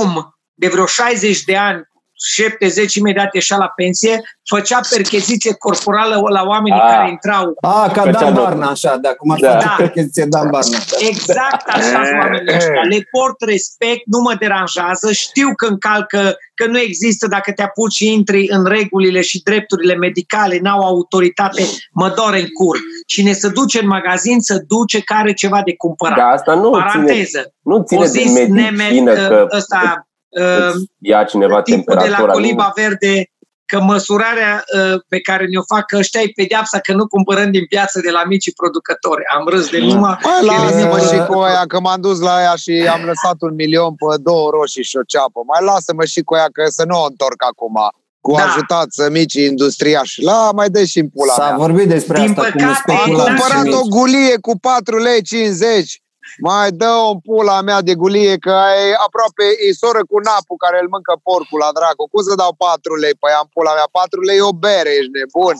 om 0.00 0.14
de 0.54 0.68
vreo 0.68 0.86
60 0.86 1.42
de 1.44 1.56
ani 1.56 1.90
70 2.24 2.94
imediat 2.94 3.34
ieșea 3.34 3.56
la 3.56 3.68
pensie, 3.76 4.20
făcea 4.48 4.80
percheziție 4.90 5.54
corporală 5.54 6.14
la 6.28 6.42
oamenii 6.46 6.78
Ah. 6.80 6.88
care 6.90 7.10
intrau. 7.10 7.54
A, 7.60 7.90
ca 7.94 8.02
Făcea 8.02 8.18
Dan 8.20 8.34
loc. 8.34 8.44
Barna, 8.44 8.66
așa, 8.66 8.96
da, 8.96 9.08
cum 9.14 9.30
ar 9.30 9.38
Da. 9.40 9.50
face 9.58 9.68
percheziție 9.76 10.24
Dan 10.28 10.48
Barna. 10.50 10.76
Exact 11.08 11.68
așa 11.68 11.82
sunt 12.04 12.18
oamenii 12.20 12.54
ăștia. 12.54 12.82
Le 12.90 13.00
port 13.10 13.42
respect, 13.46 14.02
nu 14.06 14.20
mă 14.20 14.34
deranjează, 14.38 15.12
știu 15.12 15.48
că 15.56 15.66
încalcă, 15.66 16.36
că 16.54 16.66
nu 16.66 16.78
există 16.78 17.26
dacă 17.26 17.52
te 17.52 17.62
apuci 17.62 17.92
și 17.94 18.12
intri 18.12 18.46
în 18.48 18.64
regulile 18.64 19.20
și 19.20 19.42
drepturile 19.42 19.94
medicale, 19.94 20.58
n-au 20.62 20.80
autoritate, 20.80 21.62
mă 21.92 22.08
dore 22.16 22.40
în 22.40 22.48
cur. 22.52 22.78
Cine 23.06 23.32
se 23.32 23.48
duce 23.48 23.80
în 23.80 23.86
magazin, 23.86 24.40
să 24.40 24.64
duce 24.66 25.00
care 25.00 25.32
ceva 25.32 25.60
de 25.64 25.76
cumpărat. 25.76 26.16
Dar 26.16 26.32
asta 26.32 26.54
nu 26.54 26.70
ține, 26.70 26.78
Paranteză. 26.84 27.54
nu 27.62 27.76
O 27.76 27.82
ține 27.82 28.00
de 28.00 28.06
zis 28.06 28.32
medicină 28.32 28.60
Nemet, 28.60 29.28
că 29.28 29.46
ăsta, 29.56 29.80
uh, 29.84 30.10
îți 30.32 30.84
ia 30.98 31.24
cineva 31.24 31.62
tipul 31.62 31.82
de 31.86 31.92
la 31.94 32.00
temperatura. 32.00 32.32
Coliba 32.32 32.72
Verde, 32.76 33.26
că 33.66 33.80
măsurarea 33.80 34.64
uh, 34.76 35.00
pe 35.08 35.20
care 35.20 35.46
ne-o 35.46 35.62
fac 35.74 35.86
că 35.86 35.96
ăștia 35.96 36.20
e 36.20 36.32
pedeapsa 36.34 36.78
că 36.78 36.92
nu 36.94 37.06
cumpărăm 37.06 37.50
din 37.50 37.64
piață 37.66 38.00
de 38.00 38.10
la 38.10 38.22
micii 38.24 38.52
producători. 38.52 39.22
Am 39.36 39.46
râs 39.48 39.70
de 39.70 39.78
numai. 39.78 40.18
Mai 40.22 40.44
lasă-mă 40.56 40.98
Uh, 41.00 41.08
și 41.10 41.26
cu 41.26 41.38
aia, 41.38 41.64
că 41.68 41.80
m-am 41.80 42.00
dus 42.00 42.20
la 42.20 42.40
ea 42.42 42.54
și 42.54 42.88
am 42.92 43.00
lăsat 43.04 43.36
un 43.38 43.54
milion 43.54 43.94
pe 43.94 44.04
două 44.22 44.50
roșii 44.50 44.84
și 44.84 44.96
o 44.96 45.02
ceapă. 45.06 45.40
Mai 45.46 45.64
lasă-mă 45.64 46.04
și 46.04 46.20
cu 46.22 46.34
aia, 46.34 46.48
că 46.52 46.64
să 46.68 46.84
nu 46.86 47.00
o 47.02 47.06
întorc 47.08 47.44
acum. 47.50 47.76
Cu 48.20 48.32
Da. 48.36 48.42
ajutat 48.44 48.86
să 48.88 49.08
micii 49.10 49.44
industriași. 49.44 50.22
La, 50.22 50.50
mai 50.54 50.68
dă 50.70 50.84
și 50.84 50.98
în 50.98 51.08
pula 51.08 51.32
S-a 51.34 51.46
mea. 51.48 51.56
vorbit 51.56 51.88
despre 51.88 52.18
Din 52.18 52.28
asta, 52.28 52.42
cum 52.42 52.50
păcate, 52.50 52.64
Am 52.64 52.74
speculanți 52.74 53.32
și 53.32 53.38
cumpărat 53.40 53.64
mici. 53.64 53.74
o 53.74 53.82
gulie 53.88 54.36
cu 54.40 54.58
4 54.58 54.98
lei 54.98 55.22
50. 55.22 56.01
Mai 56.38 56.70
dă 56.82 56.92
o 57.10 57.12
pula 57.26 57.58
mea 57.68 57.80
de 57.88 57.94
gulie 57.94 58.36
că 58.46 58.56
e 58.82 59.04
aproape 59.06 59.44
e 59.66 59.80
soră 59.82 60.02
cu 60.10 60.18
napul 60.28 60.58
care 60.64 60.78
îl 60.82 60.88
mâncă 60.94 61.14
porcul 61.28 61.58
la 61.64 61.70
dracu. 61.78 62.02
Cum 62.12 62.22
să 62.28 62.34
dau 62.42 62.52
4 62.52 62.94
lei 63.04 63.14
pe 63.20 63.28
ea 63.32 63.40
în 63.44 63.50
pula 63.54 63.72
mea? 63.78 63.88
4 63.90 64.20
lei 64.30 64.40
o 64.50 64.52
bere, 64.64 64.90
ești 64.98 65.14
nebun. 65.16 65.56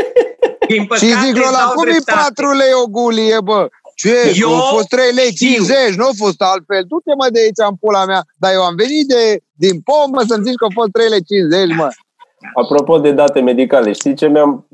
Din 0.70 0.84
păcate, 0.86 1.06
Și 1.06 1.10
zic 1.22 1.34
lui 1.36 1.46
îți 1.46 1.52
ăla, 1.52 1.64
dau 1.64 1.72
cum 1.76 1.86
e 1.86 1.90
dreptate. 1.90 2.42
4 2.42 2.52
lei 2.62 2.72
o 2.82 2.86
gulie, 2.96 3.38
bă? 3.48 3.60
Ce? 4.02 4.16
Eu 4.44 4.50
au 4.60 4.66
fost 4.76 4.88
3 4.88 5.12
lei 5.20 5.30
știu. 5.34 5.46
50, 5.46 5.94
nu 6.00 6.06
a 6.10 6.14
fost 6.24 6.40
altfel. 6.52 6.82
Du-te 6.90 7.12
mă 7.20 7.26
de 7.34 7.40
aici 7.44 7.62
în 7.70 7.76
pula 7.82 8.04
mea. 8.10 8.22
Dar 8.42 8.50
eu 8.58 8.62
am 8.70 8.76
venit 8.82 9.06
de, 9.14 9.22
din 9.64 9.76
pomă 9.88 10.20
să-mi 10.28 10.44
zici 10.46 10.60
că 10.60 10.64
au 10.64 10.74
fost 10.80 10.90
3 10.90 11.08
lei 11.08 11.22
50, 11.22 11.76
mă. 11.80 11.88
Apropo 12.54 12.98
de 12.98 13.12
date 13.12 13.40
medicale, 13.40 13.92
știi 13.92 14.14
ce 14.14 14.26
mi-am, 14.28 14.66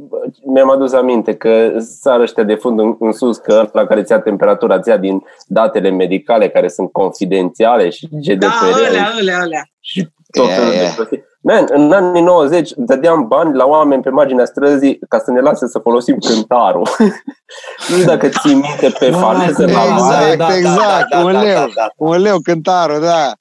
mi-am 0.44 0.70
adus 0.70 0.92
aminte? 0.92 1.34
Că 1.34 1.72
sar 2.00 2.20
ăștia 2.20 2.42
de 2.42 2.54
fund 2.54 2.78
în, 2.80 2.96
în 2.98 3.12
sus, 3.12 3.36
că 3.36 3.68
la 3.72 3.86
care 3.86 4.02
ți-a 4.02 4.18
temperatura, 4.20 4.80
ți-a 4.80 4.96
din 4.96 5.22
datele 5.46 5.90
medicale 5.90 6.48
care 6.48 6.68
sunt 6.68 6.92
confidențiale 6.92 7.88
și 7.90 8.08
GDPR 8.10 8.38
Da, 8.46 8.48
alea, 8.86 9.12
alea, 9.18 9.38
alea. 9.40 9.62
și 9.80 10.08
tot 10.30 10.44
Yeah, 10.46 10.58
felul 10.58 10.72
yeah. 10.72 10.86
de 10.88 10.92
prostii. 10.94 11.24
Man, 11.40 11.66
în 11.68 11.92
anii 11.92 12.22
90 12.22 12.70
dădeam 12.76 13.26
bani 13.28 13.56
la 13.56 13.64
oameni 13.64 14.02
pe 14.02 14.10
marginea 14.10 14.44
străzii 14.44 14.98
ca 15.08 15.18
să 15.18 15.30
ne 15.30 15.40
lase 15.40 15.66
să 15.66 15.78
folosim 15.78 16.16
cântarul. 16.18 16.88
nu 17.88 17.94
știu 17.94 18.04
dacă 18.06 18.28
ții 18.28 18.54
minte 18.54 18.94
pe 18.98 19.10
Mă, 19.10 19.16
faleză 19.16 19.62
la 19.64 19.70
exact, 19.70 20.00
mare. 20.00 20.36
da, 20.36 20.46
da, 20.46 20.56
exact, 20.56 21.08
da, 21.10 21.18
da, 21.18 21.24
un 21.24 21.32
da, 21.32 21.42
leu. 21.42 21.54
da, 21.54 21.66
da. 21.74 21.88
Un 21.96 22.20
leu 22.20 22.38
cântarul, 22.42 23.00
da. 23.00 23.32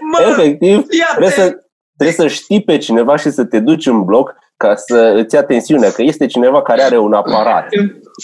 Mă, 0.00 0.18
Efectiv, 0.28 0.76
ia 0.98 1.06
trebuie 1.10 1.30
să, 1.30 1.54
trebuie 1.96 2.16
să 2.16 2.26
știi 2.26 2.62
pe 2.62 2.76
cineva 2.78 3.16
și 3.16 3.30
să 3.30 3.44
te 3.44 3.60
duci 3.60 3.86
în 3.86 4.04
bloc 4.04 4.34
ca 4.64 4.76
să 4.76 5.12
îți 5.16 5.34
ia 5.34 5.42
tensiunea, 5.44 5.90
că 5.92 6.02
este 6.02 6.26
cineva 6.26 6.62
care 6.62 6.82
are 6.82 6.98
un 6.98 7.12
aparat. 7.12 7.68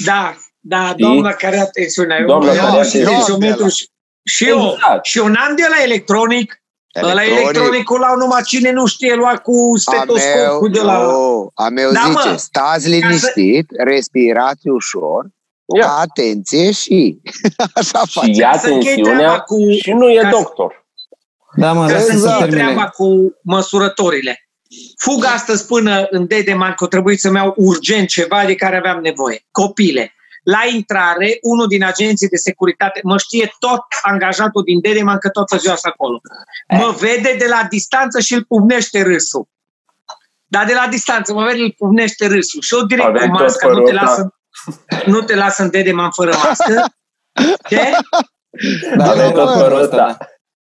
Da, 0.04 0.34
da, 0.60 0.86
Știi? 0.88 1.04
doamna 1.04 1.30
care 1.30 1.58
a 1.58 1.64
tensiunea. 1.66 2.18
Eu 2.18 2.26
Doamna 2.26 2.48
eu 2.52 2.54
care 2.56 2.66
am 2.68 2.78
a 2.78 2.82
și 2.82 2.90
tensiunea. 2.90 3.16
tensiometru 3.16 3.68
și, 3.68 3.86
și 4.24 4.48
eu. 4.48 4.70
Exact. 4.74 5.04
Și 5.04 5.18
un 5.18 5.34
an 5.48 5.54
de 5.56 5.66
la 5.68 5.82
electronic, 5.82 6.58
Ăla 7.02 7.24
electronicul 7.24 7.98
la 7.98 8.14
numai 8.14 8.42
cine 8.42 8.70
nu 8.72 8.86
știe 8.86 9.14
lua 9.14 9.36
cu 9.42 9.52
A 9.74 9.78
stetoscopul 9.78 10.70
de 10.70 10.78
meu, 10.78 10.86
la... 10.86 11.02
nu, 11.02 11.50
a 11.54 11.68
meu 11.68 11.90
Da, 11.92 12.00
zice, 12.04 12.28
mă. 12.28 12.36
stați 12.36 12.88
liniștit, 12.88 13.66
respirați 13.84 14.68
ușor, 14.68 15.26
Ia. 15.76 15.88
atenție 15.88 16.70
și... 16.72 17.20
Așa 17.74 18.02
Și 18.06 18.18
face. 18.18 18.30
ia 18.30 18.58
să 18.58 18.68
închei 18.68 18.94
treaba 19.02 19.08
tensiunea 19.10 19.38
cu... 19.38 19.56
și 19.82 19.92
nu 19.92 20.10
e 20.10 20.20
ca 20.20 20.30
să- 20.30 20.36
doctor. 20.36 20.86
Da, 21.56 21.72
mă, 21.72 21.86
Ca 21.86 21.92
lasă 21.92 22.04
să 22.10 22.18
să 22.18 22.26
închei 22.26 22.38
termine. 22.38 22.62
treaba 22.62 22.88
cu 22.88 23.06
măsurătorile. 23.42 24.43
Fug 24.96 25.24
astăzi 25.24 25.66
până 25.66 26.06
în 26.10 26.26
Dedeman, 26.26 26.72
că 26.72 26.84
o 26.84 26.86
trebuie 26.86 27.16
să-mi 27.16 27.36
iau 27.36 27.54
urgent 27.56 28.08
ceva 28.08 28.44
de 28.44 28.54
care 28.54 28.76
aveam 28.76 29.00
nevoie. 29.00 29.46
Copile. 29.50 30.14
La 30.42 30.60
intrare, 30.72 31.38
unul 31.42 31.66
din 31.66 31.84
agenții 31.84 32.28
de 32.28 32.36
securitate 32.36 33.00
mă 33.02 33.18
știe 33.18 33.52
tot 33.58 33.80
angajatul 34.02 34.62
din 34.62 34.80
Dedeman, 34.80 35.18
că 35.18 35.28
toată 35.28 35.56
ziua 35.56 35.74
sunt 35.74 35.92
acolo. 35.92 36.20
Mă 36.68 36.94
vede 36.98 37.34
de 37.38 37.46
la 37.48 37.66
distanță 37.70 38.20
și 38.20 38.34
îl 38.34 38.44
pumnește 38.44 39.02
râsul. 39.02 39.48
Dar 40.44 40.66
de 40.66 40.72
la 40.72 40.86
distanță 40.90 41.32
mă 41.32 41.44
vede, 41.44 41.62
îl 41.62 41.74
pumnește 41.78 42.26
râsul. 42.26 42.60
Și 42.60 42.74
eu 42.74 42.82
direct 42.82 43.06
Aveai 43.06 43.28
cu 43.28 43.36
tot 43.36 43.46
masca, 43.46 43.66
nu 43.68 43.72
părul 43.72 43.88
te, 43.88 43.94
ăsta. 43.94 44.04
lasă, 44.06 44.34
nu 45.06 45.20
te 45.20 45.34
lasă 45.34 45.62
în 45.62 45.70
Dedeman 45.70 46.10
fără 46.10 46.32
mască. 46.44 46.94
Ce? 47.68 47.90
Da, 48.96 49.10
Aveai 49.10 49.32
da, 49.32 49.34
tot 49.44 49.46
da, 49.54 49.60
părul 49.60 49.76
da, 49.78 49.82
ăsta. 49.82 49.96
da. 49.96 50.16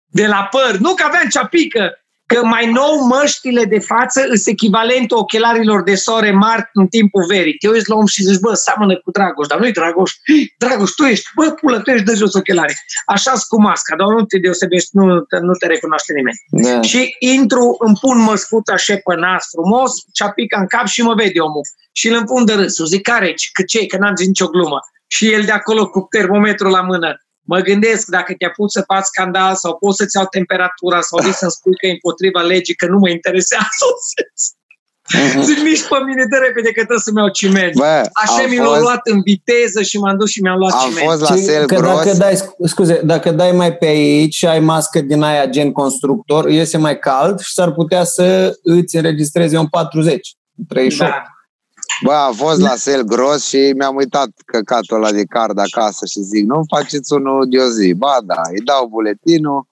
de 0.06 0.26
la 0.26 0.48
păr. 0.50 0.76
Nu 0.76 0.94
că 0.94 1.04
aveam 1.06 1.28
ceapică, 1.28 1.98
că 2.32 2.44
mai 2.44 2.66
nou 2.72 2.92
măștile 3.14 3.64
de 3.64 3.78
față 3.78 4.20
sunt 4.20 4.46
echivalentul 4.46 5.18
ochelarilor 5.18 5.82
de 5.82 5.94
soare 5.94 6.30
mari 6.30 6.68
în 6.72 6.86
timpul 6.86 7.24
verii. 7.26 7.54
Te 7.54 7.68
uiți 7.68 7.88
la 7.88 7.96
om 7.96 8.06
și 8.06 8.22
zici, 8.22 8.40
bă, 8.40 8.54
seamănă 8.54 8.94
cu 8.96 9.10
Dragoș, 9.10 9.46
dar 9.46 9.58
nu-i 9.58 9.72
Dragoș. 9.72 10.12
Dragoș, 10.58 10.90
tu 10.90 11.04
ești, 11.04 11.28
bă, 11.34 11.50
pulă, 11.50 11.80
tu 11.80 11.90
ești 11.90 12.04
de 12.04 12.14
jos 12.14 12.34
ochelarii. 12.34 12.74
așa 13.06 13.32
cu 13.48 13.60
masca, 13.60 13.96
dar 13.96 14.08
nu 14.08 14.24
te 14.24 14.38
deosebești, 14.38 14.88
nu, 14.92 15.20
te- 15.20 15.38
nu 15.38 15.52
te 15.52 15.66
recunoaște 15.66 16.12
nimeni. 16.12 16.38
Da. 16.50 16.82
Și 16.82 17.16
intru, 17.18 17.76
îmi 17.78 17.96
pun 18.00 18.18
măscuța 18.18 18.72
așa 18.72 18.94
pe 18.94 19.14
nas 19.16 19.44
frumos, 19.54 19.92
ceapica 20.12 20.58
în 20.60 20.66
cap 20.66 20.86
și 20.86 21.02
mă 21.02 21.14
vede 21.14 21.40
omul. 21.40 21.66
Și 21.92 22.08
îl 22.08 22.14
îmi 22.16 22.26
pun 22.26 22.44
de 22.44 22.52
râsul. 22.52 22.86
Zic, 22.86 23.02
care 23.02 23.34
Că 23.52 23.62
ce 23.62 23.86
Că 23.86 23.96
n-am 23.98 24.16
zis 24.16 24.26
nicio 24.26 24.46
glumă. 24.46 24.78
Și 25.06 25.32
el 25.32 25.42
de 25.44 25.52
acolo 25.52 25.88
cu 25.88 26.06
termometrul 26.10 26.70
la 26.70 26.80
mână. 26.80 27.10
Mă 27.50 27.58
gândesc 27.60 28.06
dacă 28.06 28.34
te-a 28.38 28.50
pus 28.56 28.72
să 28.72 28.82
faci 28.86 29.04
scandal 29.12 29.54
sau 29.54 29.76
poți 29.76 29.96
să-ți 29.96 30.16
iau 30.16 30.26
temperatura 30.26 31.00
sau 31.00 31.22
vii 31.24 31.32
să-mi 31.32 31.50
spui 31.50 31.76
că 31.80 31.86
e 31.86 31.90
împotriva 31.90 32.40
legii, 32.40 32.74
că 32.74 32.86
nu 32.86 32.98
mă 32.98 33.08
interesează. 33.10 33.86
Mhm. 35.14 35.42
Zic, 35.42 35.62
mici 35.62 35.82
pe 35.88 35.96
mine 36.06 36.24
de 36.30 36.36
repede 36.36 36.68
că 36.68 36.80
trebuie 36.84 36.98
să-mi 36.98 37.16
iau 37.18 37.28
ciment. 37.28 37.74
Bă, 37.74 38.02
Așa 38.12 38.42
am 38.42 38.50
mi 38.50 38.56
l-au 38.56 38.66
fost, 38.68 38.80
luat 38.80 39.00
în 39.04 39.20
viteză 39.20 39.82
și 39.82 39.98
m-am 39.98 40.16
dus 40.18 40.30
și 40.30 40.40
mi-am 40.42 40.58
luat 40.58 40.72
am 40.72 40.88
ciment. 40.88 41.06
fost 41.10 41.20
la 41.20 41.36
Și 41.36 41.42
sel 41.42 41.66
că 41.66 41.74
gros. 41.74 41.96
dacă 41.96 42.12
dai, 42.16 42.34
scuze, 42.64 43.00
dacă 43.04 43.30
dai 43.30 43.52
mai 43.52 43.76
pe 43.76 43.86
aici 43.86 44.34
și 44.34 44.46
ai 44.46 44.60
mască 44.60 45.00
din 45.00 45.22
aia 45.22 45.46
gen 45.46 45.72
constructor, 45.72 46.50
iese 46.50 46.76
mai 46.78 46.98
cald 46.98 47.38
și 47.40 47.52
s-ar 47.52 47.72
putea 47.72 48.04
să 48.04 48.58
îți 48.62 48.96
înregistreze 48.96 49.58
un 49.58 49.66
40, 49.66 50.36
38. 50.68 51.10
Da. 51.12 51.22
Bă, 52.02 52.12
am 52.12 52.34
fost 52.34 52.60
la 52.60 52.76
sel 52.76 53.02
gros 53.02 53.46
și 53.46 53.72
mi-am 53.76 53.96
uitat 53.96 54.28
căcatul 54.44 54.96
ăla 54.96 55.12
de 55.12 55.24
card 55.24 55.58
acasă 55.58 56.06
și 56.06 56.20
zic, 56.20 56.44
nu 56.44 56.62
faceți 56.68 57.12
unul 57.12 57.46
de 57.48 57.58
o 57.58 57.68
zi. 57.68 57.94
Ba 57.94 58.18
da, 58.24 58.40
îi 58.50 58.60
dau 58.60 58.86
buletinul, 58.86 59.66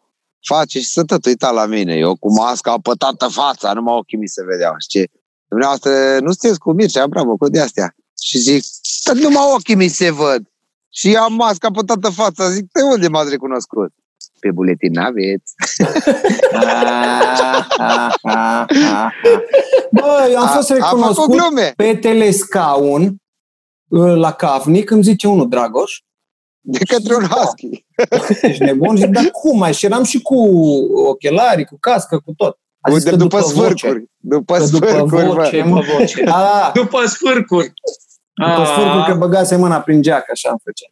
face 0.48 0.78
și 0.80 0.88
să 0.88 1.04
tot 1.04 1.24
uita 1.26 1.50
la 1.50 1.66
mine. 1.66 1.94
Eu 1.94 2.16
cu 2.16 2.32
masca 2.32 2.72
apătată 2.72 3.26
fața, 3.26 3.72
numai 3.72 3.94
ochii 3.94 4.18
mi 4.18 4.28
se 4.28 4.44
vedeau. 4.44 4.74
Și 4.78 4.88
ce? 4.88 5.04
Dumneavoastră, 5.48 5.90
nu 6.20 6.30
sunteți 6.32 6.58
cu 6.58 6.72
Mircea, 6.72 7.06
bravo, 7.06 7.36
cu 7.36 7.48
de 7.48 7.60
astea. 7.60 7.94
Și 8.22 8.38
zic, 8.38 8.64
"Dar 9.04 9.14
numai 9.16 9.52
ochii 9.54 9.74
mi 9.74 9.88
se 9.88 10.10
văd. 10.10 10.42
Și 10.90 11.16
am 11.16 11.34
masca 11.34 11.68
apătată 11.68 12.08
fața. 12.08 12.50
Zic, 12.50 12.72
de 12.72 12.82
unde 12.82 13.08
m-ați 13.08 13.30
recunoscut? 13.30 13.92
Pe 14.40 14.50
buletin 14.50 14.92
n-aveți. 14.92 15.54
Ah, 16.52 17.66
ah, 17.78 18.14
ah, 18.22 18.64
ah. 18.74 19.12
Bă, 19.90 20.28
eu 20.30 20.38
am 20.38 20.48
fost 20.48 20.70
a, 20.70 20.74
a 20.74 20.76
făcut 20.76 20.98
recunoscut 20.98 21.30
glume. 21.36 21.72
pe 21.76 21.96
telescaun 21.96 23.16
uh, 23.88 24.14
la 24.16 24.32
Cavnic, 24.32 24.90
îmi 24.90 25.02
zice 25.02 25.28
unul, 25.28 25.48
Dragoș, 25.48 25.92
De 26.60 26.78
către 26.78 27.14
un 27.14 27.22
husky. 27.24 27.84
ești 28.48 28.62
nebun? 28.62 28.96
Zic, 28.96 29.06
dar 29.06 29.24
cum 29.30 29.58
mai? 29.58 29.74
Și 29.74 29.84
eram 29.86 30.02
și 30.04 30.22
cu 30.22 30.36
ochelari, 31.08 31.64
cu 31.64 31.76
cască, 31.80 32.18
cu 32.24 32.32
tot. 32.36 32.58
A 32.80 32.90
zis 32.90 32.98
Uite, 32.98 33.10
că 33.10 33.16
după 33.16 33.38
voce. 33.38 33.52
sfârcuri. 33.54 34.04
După 34.16 34.56
Că 34.56 34.64
după 34.64 34.86
sfârcuri, 34.86 35.24
voce, 35.26 35.62
bă. 35.62 35.68
mă. 35.68 35.82
voce. 35.96 36.24
A, 36.30 36.70
După 36.74 37.04
sfârcuri. 37.06 37.72
După 38.36 38.60
Ah. 38.60 38.66
sfârcuri 38.66 39.04
că 39.04 39.14
băgase 39.14 39.56
mâna 39.56 39.80
prin 39.80 40.02
geac, 40.02 40.30
așa 40.30 40.48
am 40.48 40.60
făcea. 40.64 40.88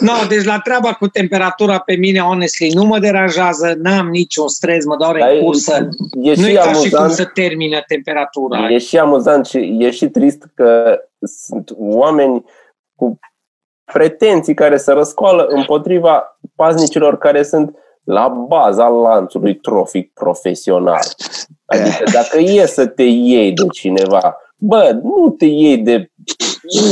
No, 0.00 0.12
deci 0.28 0.44
la 0.44 0.58
treaba 0.58 0.92
cu 0.92 1.06
temperatura 1.06 1.78
pe 1.78 1.94
mine, 1.96 2.18
honestly, 2.18 2.70
nu 2.74 2.84
mă 2.84 2.98
deranjează, 2.98 3.74
n-am 3.82 4.08
niciun 4.08 4.48
stres, 4.48 4.84
mă 4.84 4.96
doare 4.96 5.18
Dar 5.18 5.30
în 5.30 5.36
e- 5.36 5.40
cursă. 5.40 5.88
E 6.22 6.34
Nu 6.36 6.46
e 6.46 6.50
și 6.50 6.54
ca 6.54 6.60
și 6.62 6.68
cum 6.68 6.98
amuzant, 6.98 7.10
să 7.10 7.24
termină 7.24 7.80
temperatura. 7.86 8.68
e 8.70 8.78
și 8.78 8.98
amuzant 8.98 9.46
și 9.46 9.76
e 9.78 9.90
și 9.90 10.06
trist 10.08 10.42
că 10.54 10.98
sunt 11.46 11.70
oameni 11.78 12.44
cu 12.94 13.18
pretenții 13.92 14.54
care 14.54 14.76
se 14.76 14.92
răscoală 14.92 15.46
împotriva 15.48 16.38
paznicilor 16.56 17.18
care 17.18 17.42
sunt 17.42 17.76
la 18.04 18.28
baza 18.28 18.88
lanțului 18.88 19.54
trofic 19.56 20.12
profesional. 20.12 21.00
Adică 21.66 22.04
dacă 22.12 22.38
e 22.38 22.66
să 22.66 22.86
te 22.86 23.02
iei 23.02 23.52
de 23.52 23.66
cineva, 23.72 24.36
bă, 24.56 24.98
nu 25.02 25.28
te 25.38 25.44
iei 25.44 25.78
de 25.78 26.10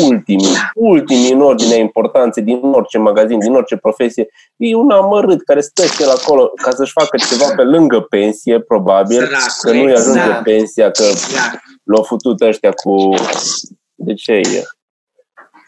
ultimii, 0.03 0.57
ultimii 0.75 1.33
în 1.33 1.41
ordinea 1.41 1.77
importanței 1.79 2.43
din 2.43 2.61
orice 2.63 2.99
magazin, 2.99 3.39
din 3.39 3.53
orice 3.55 3.77
profesie. 3.77 4.29
E 4.57 4.75
un 4.77 4.91
amărât 4.91 5.43
care 5.45 5.61
stă 5.61 5.85
și 5.85 6.03
el 6.03 6.09
acolo 6.11 6.53
ca 6.63 6.71
să-și 6.71 6.93
facă 6.93 7.17
ceva 7.17 7.53
pe 7.57 7.63
lângă 7.63 8.01
pensie, 8.01 8.61
probabil, 8.61 9.19
Săracul, 9.19 9.49
că 9.61 9.73
nu-i 9.73 9.93
ajunge 9.93 10.21
exact. 10.21 10.43
pensia, 10.43 10.91
că 10.91 11.03
Exact. 11.03 11.63
l-au 11.85 12.03
futut 12.03 12.41
ăștia 12.41 12.71
cu... 12.71 13.15
De 13.95 14.15
ce 14.15 14.33
e? 14.33 14.63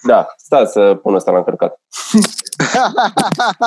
Da, 0.03 0.27
stați 0.37 0.73
să 0.73 0.99
pun 1.03 1.15
ăsta 1.15 1.31
la 1.31 1.37
încărcat. 1.39 1.81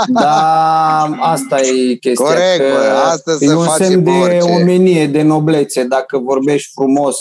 Da, 0.08 1.02
asta 1.20 1.60
e 1.60 1.94
chestia. 1.94 2.26
Corect, 2.26 2.58
că 2.58 2.74
bă, 2.74 3.02
astăzi 3.12 3.44
e 3.46 3.48
se 3.48 3.54
un 3.56 3.64
face 3.64 3.84
semn 3.84 4.04
de 4.04 4.10
orice. 4.10 4.42
omenie, 4.42 5.08
de 5.08 5.22
noblețe, 5.22 5.84
dacă 5.84 6.18
vorbești 6.18 6.72
frumos 6.74 7.18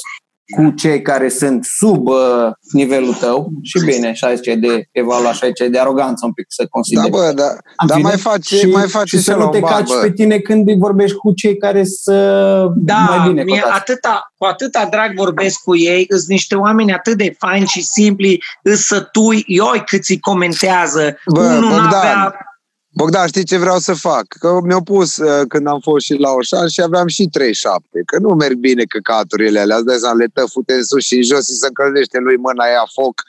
cu 0.50 0.70
cei 0.70 1.02
care 1.02 1.28
sunt 1.28 1.64
sub 1.64 2.08
uh, 2.08 2.16
nivelul 2.72 3.14
tău 3.14 3.50
și 3.62 3.84
bine, 3.84 4.12
și 4.12 4.24
aici 4.24 4.46
e 4.46 4.54
de 4.54 4.88
evaluat 4.92 5.34
și 5.34 5.44
aici 5.44 5.60
e 5.60 5.68
de 5.68 5.78
aroganță 5.78 6.26
un 6.26 6.32
pic 6.32 6.44
să 6.48 6.62
Da, 6.62 6.68
consideri. 6.70 7.10
bă, 7.10 7.32
da, 7.34 7.44
În 7.76 7.86
dar 7.86 7.96
fine, 7.96 8.08
mai 8.08 8.18
face, 8.18 8.56
și, 8.56 8.66
mai 8.66 8.88
face 8.88 9.16
și 9.16 9.22
să 9.22 9.30
la 9.30 9.36
nu 9.36 9.44
un 9.44 9.50
te 9.50 9.58
ban, 9.58 9.70
caci 9.72 9.88
bă. 9.88 9.98
pe 10.02 10.12
tine 10.12 10.38
când 10.38 10.68
îi 10.68 10.76
vorbești 10.78 11.16
cu 11.16 11.32
cei 11.32 11.56
care 11.56 11.84
să 11.84 12.14
Da, 12.76 12.94
mai 13.16 13.28
bine 13.28 13.42
mie 13.42 13.60
cotați. 13.60 13.78
atâta, 13.80 14.32
cu 14.36 14.44
atâta 14.44 14.86
drag 14.90 15.14
vorbesc 15.14 15.60
cu 15.62 15.76
ei, 15.76 16.06
sunt 16.08 16.26
niște 16.28 16.54
oameni 16.54 16.92
atât 16.92 17.16
de 17.16 17.34
faini 17.38 17.66
și 17.66 17.82
simpli, 17.82 18.42
îs 18.62 18.80
sătui, 18.86 19.44
ioi 19.46 19.82
cât 19.86 20.02
îi 20.08 20.18
comentează. 20.20 21.16
Bă, 21.34 21.40
Unul 21.40 21.60
Bogdan, 21.60 21.82
n-avea... 21.90 22.44
Bogdan, 22.94 23.26
știi 23.26 23.44
ce 23.44 23.58
vreau 23.58 23.78
să 23.78 23.94
fac? 23.94 24.24
Că 24.28 24.58
mi-au 24.64 24.82
pus 24.82 25.16
uh, 25.16 25.46
când 25.48 25.66
am 25.66 25.80
fost 25.82 26.04
și 26.04 26.14
la 26.14 26.30
Oșan 26.30 26.68
și 26.68 26.80
aveam 26.82 27.06
și 27.06 27.28
37, 27.32 27.88
că 28.06 28.18
nu 28.18 28.28
merg 28.34 28.54
bine 28.56 28.84
căcaturile 28.84 29.60
alea, 29.60 29.76
îți 29.76 29.84
dai 29.84 29.96
seama, 29.98 30.14
le 30.16 30.26
tăfute 30.34 30.72
în 30.74 30.84
sus 30.84 31.04
și 31.04 31.14
în 31.14 31.22
jos 31.22 31.46
și 31.48 31.54
se 31.54 31.66
încălzește 31.66 32.18
lui 32.18 32.36
mâna 32.36 32.64
aia 32.64 32.84
foc 32.94 33.22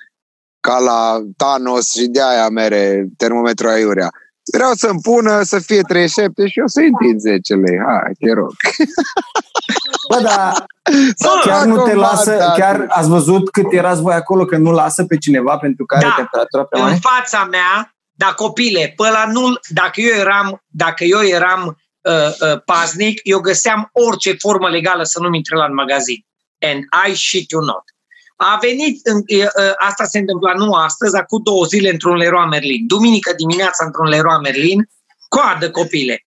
ca 0.60 0.80
la 0.80 1.20
Thanos 1.38 1.92
și 1.92 2.06
de 2.08 2.22
aia 2.24 2.50
mere 2.50 3.06
termometru 3.18 3.68
aiurea. 3.68 4.10
Vreau 4.54 4.74
să-mi 4.74 5.00
pună 5.02 5.42
să 5.42 5.60
fie 5.60 5.82
37 5.82 6.48
și 6.48 6.60
eu 6.60 6.68
să-i 6.68 6.88
întind 6.88 7.20
10 7.20 7.54
lei. 7.54 7.78
Hai, 7.88 8.12
te 8.20 8.34
rog. 8.34 8.52
Bă, 10.10 10.20
dar 10.24 10.66
Să 11.16 11.30
chiar 11.44 11.58
fac 11.58 11.66
nu 11.66 11.84
te 11.84 11.92
un 11.92 11.98
lasă, 11.98 12.36
ban, 12.38 12.54
chiar 12.58 12.76
tati. 12.78 12.90
ați 13.00 13.10
văzut 13.10 13.50
cât 13.50 13.66
erați 13.72 14.02
voi 14.02 14.14
acolo, 14.14 14.46
că 14.46 14.58
nu 14.58 14.72
lasă 14.72 15.04
pe 15.06 15.18
cineva 15.18 15.58
pentru 15.58 15.86
care 15.86 16.02
Da. 16.02 16.08
are 16.08 16.16
temperatura 16.22 16.64
pe 16.64 16.78
în 16.78 16.84
mai? 16.84 17.00
fața 17.02 17.48
mea, 17.52 17.96
da 18.24 18.34
copile, 18.34 18.94
pe 18.96 19.04
ăla 19.04 19.26
nu, 19.26 19.54
dacă 19.68 20.02
eu 20.02 20.16
eram, 20.16 20.64
dacă 20.68 21.04
eu 21.04 21.22
eram 21.22 21.62
uh, 22.02 22.14
uh, 22.14 22.62
paznic, 22.66 23.20
eu 23.24 23.40
găseam 23.40 23.90
orice 23.92 24.34
formă 24.34 24.70
legală 24.70 25.04
să 25.04 25.20
nu-mi 25.20 25.38
intre 25.38 25.56
la 25.56 25.66
în 25.66 25.74
magazin. 25.74 26.26
And 26.60 26.80
I 27.10 27.16
shit 27.16 27.50
you 27.50 27.64
not. 27.64 27.84
A 28.36 28.58
venit, 28.62 29.08
în, 29.08 29.18
uh, 29.18 29.44
uh, 29.44 29.74
asta 29.76 30.04
se 30.04 30.20
întâmpla 30.20 30.54
nu 30.54 30.74
astăzi, 30.74 31.16
acum 31.16 31.42
două 31.44 31.66
zile 31.66 31.90
într-un 31.90 32.16
Leroy 32.16 32.46
Merlin. 32.46 32.88
Duminică 32.88 33.34
dimineața 33.38 33.86
într-un 33.86 34.08
Leroy 34.08 34.40
Merlin, 34.42 34.90
coadă 35.28 35.72
copile. 35.72 36.26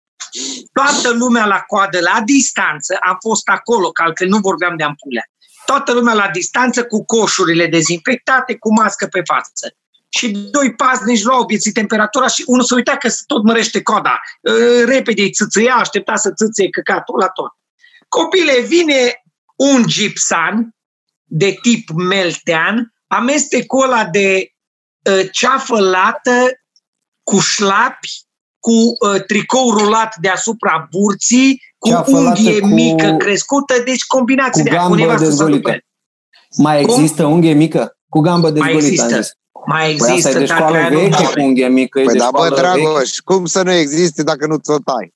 Toată 0.73 1.17
lumea 1.17 1.47
la 1.47 1.61
coadă, 1.61 1.99
la 2.01 2.21
distanță, 2.25 2.97
am 3.01 3.17
fost 3.21 3.49
acolo, 3.49 3.91
că 3.91 4.03
altfel 4.03 4.29
nu 4.29 4.39
vorbeam 4.39 4.77
de 4.77 4.83
ampulea. 4.83 5.25
Toată 5.67 5.93
lumea 5.93 6.15
la 6.15 6.29
distanță 6.33 6.85
cu 6.85 7.05
coșurile 7.05 7.67
dezinfectate, 7.67 8.57
cu 8.59 8.73
mască 8.73 9.07
pe 9.07 9.23
față. 9.25 9.77
Și 10.19 10.29
doi 10.31 10.75
paznici 10.75 11.23
luau 11.23 11.45
vieții 11.47 11.73
temperatura 11.73 12.27
și 12.27 12.43
unul 12.47 12.65
se 12.65 12.75
uita 12.75 12.97
că 12.97 13.09
se 13.09 13.23
tot 13.27 13.43
mărește 13.43 13.83
coada. 13.83 14.21
Uh, 14.41 14.85
Repede 14.87 15.23
îi 15.23 15.31
țâțâia, 15.31 15.75
aștepta 15.75 16.17
să 16.17 16.33
țâțâie 16.33 16.69
căcatul 16.69 17.19
la 17.19 17.29
tot. 17.29 17.51
Copile, 18.09 18.61
vine 18.61 19.23
un 19.57 19.83
gipsan 19.87 20.75
de 21.25 21.59
tip 21.63 21.91
meltean, 21.91 22.95
amestecul 23.07 23.83
ăla 23.85 24.05
de 24.05 24.49
uh, 25.11 25.29
ceafă 25.33 25.81
lată 25.81 26.51
cu 27.23 27.39
șlapi, 27.39 28.09
cu 28.59 28.73
uh, 28.73 29.25
tricou 29.27 29.71
rulat 29.71 30.17
deasupra 30.21 30.89
burții, 30.91 31.63
cu 31.79 31.89
Ceafă 31.89 32.11
unghie 32.17 32.51
lată 32.53 32.61
cu- 32.61 32.67
mică 32.75 33.17
crescută, 33.19 33.75
deci 33.85 34.05
combinații 34.07 34.63
cu 34.63 34.69
de 34.69 34.75
aia, 34.75 34.81
gambă 34.81 34.97
nevastă 34.97 35.23
să 35.25 35.29
dezgolită. 35.29 35.71
ducă. 35.71 35.79
Mai 36.57 36.83
Cum? 36.83 36.95
există 36.95 37.25
unghie 37.27 37.53
mică? 37.53 37.99
Cu 38.09 38.21
gambă 38.21 38.51
dezgolită, 38.51 38.79
am 38.79 38.85
există. 38.87 39.39
Zis. 39.65 39.75
Mai 39.75 39.95
Păi 39.99 40.11
asta 40.11 40.13
există, 40.13 40.39
e 40.39 40.41
de 40.41 40.47
tata, 40.47 40.55
școală 40.61 40.77
aia 40.77 40.89
nu 40.89 40.99
veche, 40.99 41.23
mor. 41.23 41.33
cu 41.33 41.41
unghie 41.41 41.69
mică, 41.69 42.01
e 42.01 42.05
Păi 42.05 42.13
de 42.13 42.19
da, 42.19 42.29
bă, 42.31 42.37
școală 42.47 42.55
veche. 42.73 42.81
Dragoș, 42.83 43.19
cum 43.19 43.45
să 43.47 43.63
nu 43.63 43.71
existe 43.73 44.23
dacă 44.23 44.47
nu 44.47 44.57
ți-o 44.57 44.79
tai? 44.79 45.15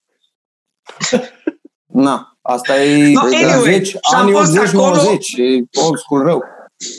Na, 1.86 2.38
asta 2.42 2.82
e 2.82 3.12
No, 3.12 3.28
de 3.28 3.36
anyway, 3.36 3.62
10, 3.62 3.82
și 3.84 3.98
am 4.14 4.20
anii 4.20 4.32
fost 4.32 4.52
80-90, 4.58 4.74
acolo- 4.74 5.18
e 5.36 5.62
old 5.84 5.98
school 5.98 6.22
rău. 6.24 6.42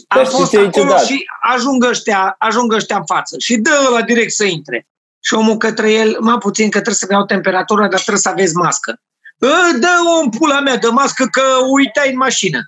Dar 0.07 0.17
Am 0.19 0.25
știi 0.25 0.37
fost 0.37 0.51
ce 0.51 0.57
e 0.57 0.59
acolo 0.65 0.83
ciudat? 0.85 1.05
și 1.05 1.25
ajung 1.53 1.83
ăștia, 1.83 2.35
ajung 2.39 2.73
ăștia 2.73 2.95
în 2.97 3.05
față 3.05 3.35
și 3.39 3.57
dă 3.57 3.69
la 3.93 4.01
direct 4.01 4.31
să 4.31 4.43
intre. 4.45 4.87
Și 5.19 5.33
omul 5.33 5.57
către 5.57 5.91
el, 5.91 6.17
mai 6.19 6.37
puțin 6.37 6.63
că 6.65 6.71
trebuie 6.71 6.93
să-mi 6.95 7.11
iau 7.11 7.25
temperatura, 7.25 7.81
dar 7.87 7.99
trebuie 7.99 8.17
să 8.17 8.29
aveți 8.29 8.55
mască. 8.55 9.01
"Ă, 9.41 9.77
Dă 9.79 9.87
o 10.25 10.29
pula 10.37 10.59
mea 10.59 10.77
de 10.77 10.87
mască 10.87 11.25
că 11.31 11.41
uitai 11.71 12.09
în 12.09 12.17
mașină. 12.17 12.59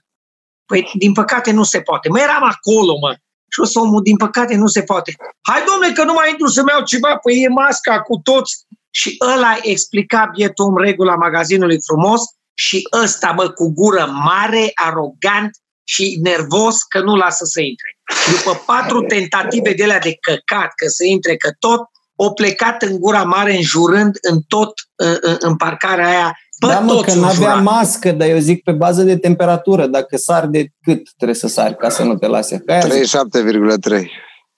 Păi, 0.66 0.92
din 0.94 1.14
păcate, 1.14 1.52
nu 1.52 1.64
se 1.64 1.82
poate. 1.82 2.10
Mă, 2.10 2.20
eram 2.20 2.44
acolo, 2.44 2.98
mă. 3.02 3.16
Și 3.54 3.60
o 3.60 3.66
să 3.66 3.80
omul, 3.80 4.02
din 4.02 4.18
păcate, 4.18 4.56
nu 4.56 4.68
se 4.68 4.82
poate. 4.82 5.16
Hai, 5.42 5.64
domnule, 5.68 5.94
că 5.94 6.04
nu 6.04 6.14
mai 6.14 6.30
intru 6.30 6.48
să-mi 6.48 6.70
iau 6.70 6.84
ceva, 6.84 7.18
păi 7.18 7.42
e 7.42 7.48
masca 7.48 8.02
cu 8.02 8.18
toți. 8.24 8.66
Și 8.90 9.16
ăla 9.36 9.58
explica 9.62 10.32
bietul 10.36 10.66
om 10.66 10.78
regula 10.78 11.16
magazinului 11.16 11.82
frumos 11.86 12.22
și 12.54 12.88
ăsta, 13.04 13.32
mă, 13.32 13.50
cu 13.50 13.74
gură 13.74 14.06
mare, 14.06 14.72
arogant 14.74 15.52
și 15.84 16.20
nervos 16.22 16.84
că 16.84 17.00
nu 17.02 17.16
lasă 17.16 17.46
să 17.46 17.62
intre. 17.62 17.98
După 18.32 18.64
patru 18.66 19.02
tentative 19.02 19.74
de 19.74 19.84
alea 19.84 20.00
de 20.00 20.18
căcat, 20.22 20.72
că 20.76 20.88
să 20.88 21.04
intre, 21.06 21.36
că 21.36 21.52
tot, 21.60 21.82
o 22.16 22.32
plecat 22.32 22.82
în 22.82 23.00
gura 23.00 23.24
mare, 23.24 23.56
înjurând 23.56 24.18
în 24.22 24.42
tot, 24.48 24.74
în, 24.96 25.18
în, 25.22 25.36
în 25.40 25.56
parcarea 25.56 26.08
aia, 26.08 26.38
pe 26.62 26.68
Da, 26.68 26.80
mă, 26.80 26.92
toți 26.94 27.06
că 27.06 27.14
n-avea 27.14 27.28
înjurat. 27.30 27.64
mască, 27.64 28.12
dar 28.12 28.28
eu 28.28 28.38
zic 28.38 28.64
pe 28.64 28.72
bază 28.72 29.04
de 29.04 29.18
temperatură. 29.18 29.86
Dacă 29.88 30.18
sar 30.18 30.46
de 30.48 30.68
cât 30.82 31.10
trebuie 31.16 31.36
să 31.38 31.48
sari 31.48 31.78
ca 31.78 31.90
să 31.90 32.04
nu 32.04 32.16
te 32.16 32.28
lase? 32.28 32.58
Că 32.66 32.72
aia 32.72 32.80
zic. 32.80 32.92
37,3. 32.92 34.06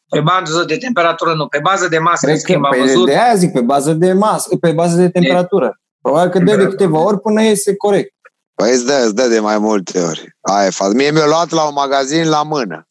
Pe 0.10 0.19
bază 0.19 0.63
de 0.67 0.77
temperatură 0.77 1.33
nu, 1.33 1.48
pe 1.48 1.60
bază 1.63 1.88
de 1.88 1.98
masă, 1.98 2.27
în 2.27 2.31
Cred 2.31 2.41
că, 2.43 2.51
schimb, 2.51 2.65
am 2.65 2.72
păi, 2.72 2.79
văzut. 2.79 3.05
de 3.05 3.12
aia 3.19 3.36
zic, 3.36 3.51
pe 3.51 3.62
bază 3.62 3.93
de 3.93 4.13
masă, 4.13 4.55
pe 4.60 4.72
bază 4.72 4.95
de 4.98 5.10
temperatură. 5.10 5.79
Probabil 6.01 6.29
că 6.31 6.39
dă 6.39 6.55
de 6.55 6.67
câteva 6.67 7.00
ori 7.00 7.19
până 7.19 7.41
iese 7.43 7.75
corect. 7.75 8.13
Păi 8.55 8.72
îți 8.72 8.86
dă, 8.86 9.01
îți 9.05 9.15
dă 9.15 9.27
de 9.27 9.39
mai 9.39 9.57
multe 9.57 10.00
ori. 10.01 10.36
Aia 10.41 10.65
e 10.65 10.69
fază. 10.69 10.93
Mie 10.93 11.12
mi-a 11.12 11.25
luat 11.25 11.50
la 11.50 11.63
un 11.67 11.74
magazin 11.75 12.29
la 12.29 12.43
mână. 12.43 12.88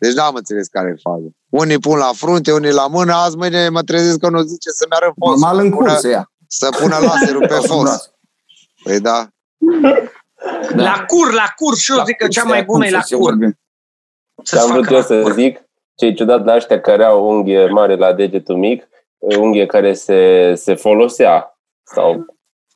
Deci 0.00 0.12
n-am 0.12 0.34
înțeles 0.34 0.66
care 0.66 0.94
e 0.96 1.00
fază. 1.10 1.26
Unii 1.50 1.78
pun 1.78 1.98
la 1.98 2.10
frunte, 2.14 2.52
unii 2.52 2.72
la 2.72 2.86
mână, 2.86 3.12
azi 3.12 3.36
mâine 3.36 3.68
mă 3.68 3.82
trezesc 3.82 4.18
că 4.18 4.28
nu 4.28 4.40
zice 4.40 4.70
să-mi 4.70 4.92
arăt 4.92 5.12
fost. 5.18 5.40
Normal 5.40 5.64
în 5.64 5.70
pună- 5.70 5.90
curs 5.90 6.02
ia. 6.02 6.30
Să 6.46 6.68
pună 6.80 6.96
laserul 7.02 7.46
pe 7.48 7.54
fost. 7.66 8.12
Păi 8.88 9.00
da. 9.00 9.28
Da. 10.74 10.82
La 10.82 11.04
cur, 11.06 11.32
la 11.32 11.44
cur 11.56 11.76
și 11.76 11.92
eu 11.92 12.04
zic 12.04 12.16
că 12.16 12.28
cea 12.28 12.42
mai 12.44 12.64
bună 12.64 12.86
e 12.86 12.90
la 12.90 13.00
cur. 13.00 13.18
Vorbim. 13.18 13.58
Ce 14.44 14.58
am 14.58 14.60
Să-ți 14.60 14.72
vrut 14.72 14.84
facă 14.84 14.94
eu 14.94 14.98
la 15.00 15.04
să 15.06 15.22
cur. 15.22 15.32
zic, 15.32 15.60
ce 15.94 16.06
e 16.06 16.12
ciudat 16.12 16.44
la 16.44 16.54
ăștia 16.54 16.80
care 16.80 17.04
au 17.04 17.28
unghie 17.28 17.66
mare 17.66 17.96
la 17.96 18.12
degetul 18.12 18.56
mic, 18.56 18.88
unghie 19.18 19.66
care 19.66 19.92
se, 19.94 20.52
se 20.54 20.74
folosea 20.74 21.58
sau 21.82 22.24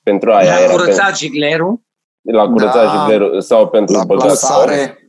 pentru 0.02 0.32
aia 0.32 0.54
La 0.54 0.60
era 0.62 0.72
curățat 0.72 1.16
jiglerul. 1.16 1.80
pe, 2.22 2.32
la 2.32 2.46
curățat 2.48 2.84
Da. 2.84 2.98
jiglerul 3.00 3.40
sau 3.40 3.68
pentru 3.68 3.96
La 3.96 4.04
băgat 4.04 4.36
Sare. 4.36 5.01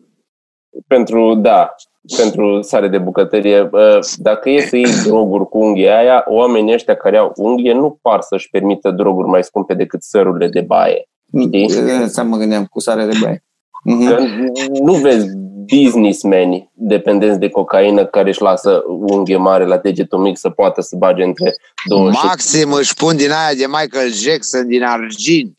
Pentru, 0.88 1.36
da, 1.36 1.76
pentru 2.18 2.62
sare 2.62 2.88
de 2.88 2.98
bucătărie. 2.98 3.64
Bă, 3.64 4.00
Dacă 4.18 4.50
e 4.50 4.60
să 4.60 4.76
iei 4.76 5.04
droguri 5.06 5.50
cu 5.50 5.58
unghia 5.58 5.98
aia, 5.98 6.24
oamenii 6.28 6.74
ăștia 6.74 6.96
care 6.96 7.18
au 7.18 7.32
unghie 7.36 7.74
nu 7.74 8.00
par 8.02 8.22
să-și 8.22 8.50
permită 8.50 8.92
droguri 8.92 9.28
mai 9.28 9.44
scumpe 9.44 9.74
decât 9.74 10.04
sărurile 10.04 10.48
de 10.48 10.62
baie. 10.62 11.08
Știi? 11.42 11.70
Asta 12.04 12.24
mă 12.24 12.38
gândeam 12.38 12.66
cu 12.66 12.80
sare 12.80 13.06
de 13.06 13.18
baie. 13.22 13.44
Mhm. 13.84 14.08
Că 14.08 14.18
nu 14.84 14.94
vezi 14.94 15.28
businessmeni 15.66 16.72
dependenți 16.74 17.40
de 17.40 17.50
cocaină 17.50 18.06
care 18.06 18.30
își 18.30 18.42
lasă 18.42 18.84
unghie 18.88 19.38
mare 19.38 19.66
la 19.66 19.78
degetul 19.78 20.20
mic 20.20 20.38
să 20.38 20.50
poată 20.50 20.82
să 20.82 20.96
bage 20.96 21.24
între 21.24 21.56
două 21.86 22.12
și 22.12 22.20
Maxim 22.26 22.72
își 22.72 22.94
pun 22.94 23.16
din 23.16 23.32
aia 23.32 23.54
de 23.58 23.66
Michael 23.68 24.12
Jackson 24.12 24.68
din 24.68 24.84
argint. 24.84 25.58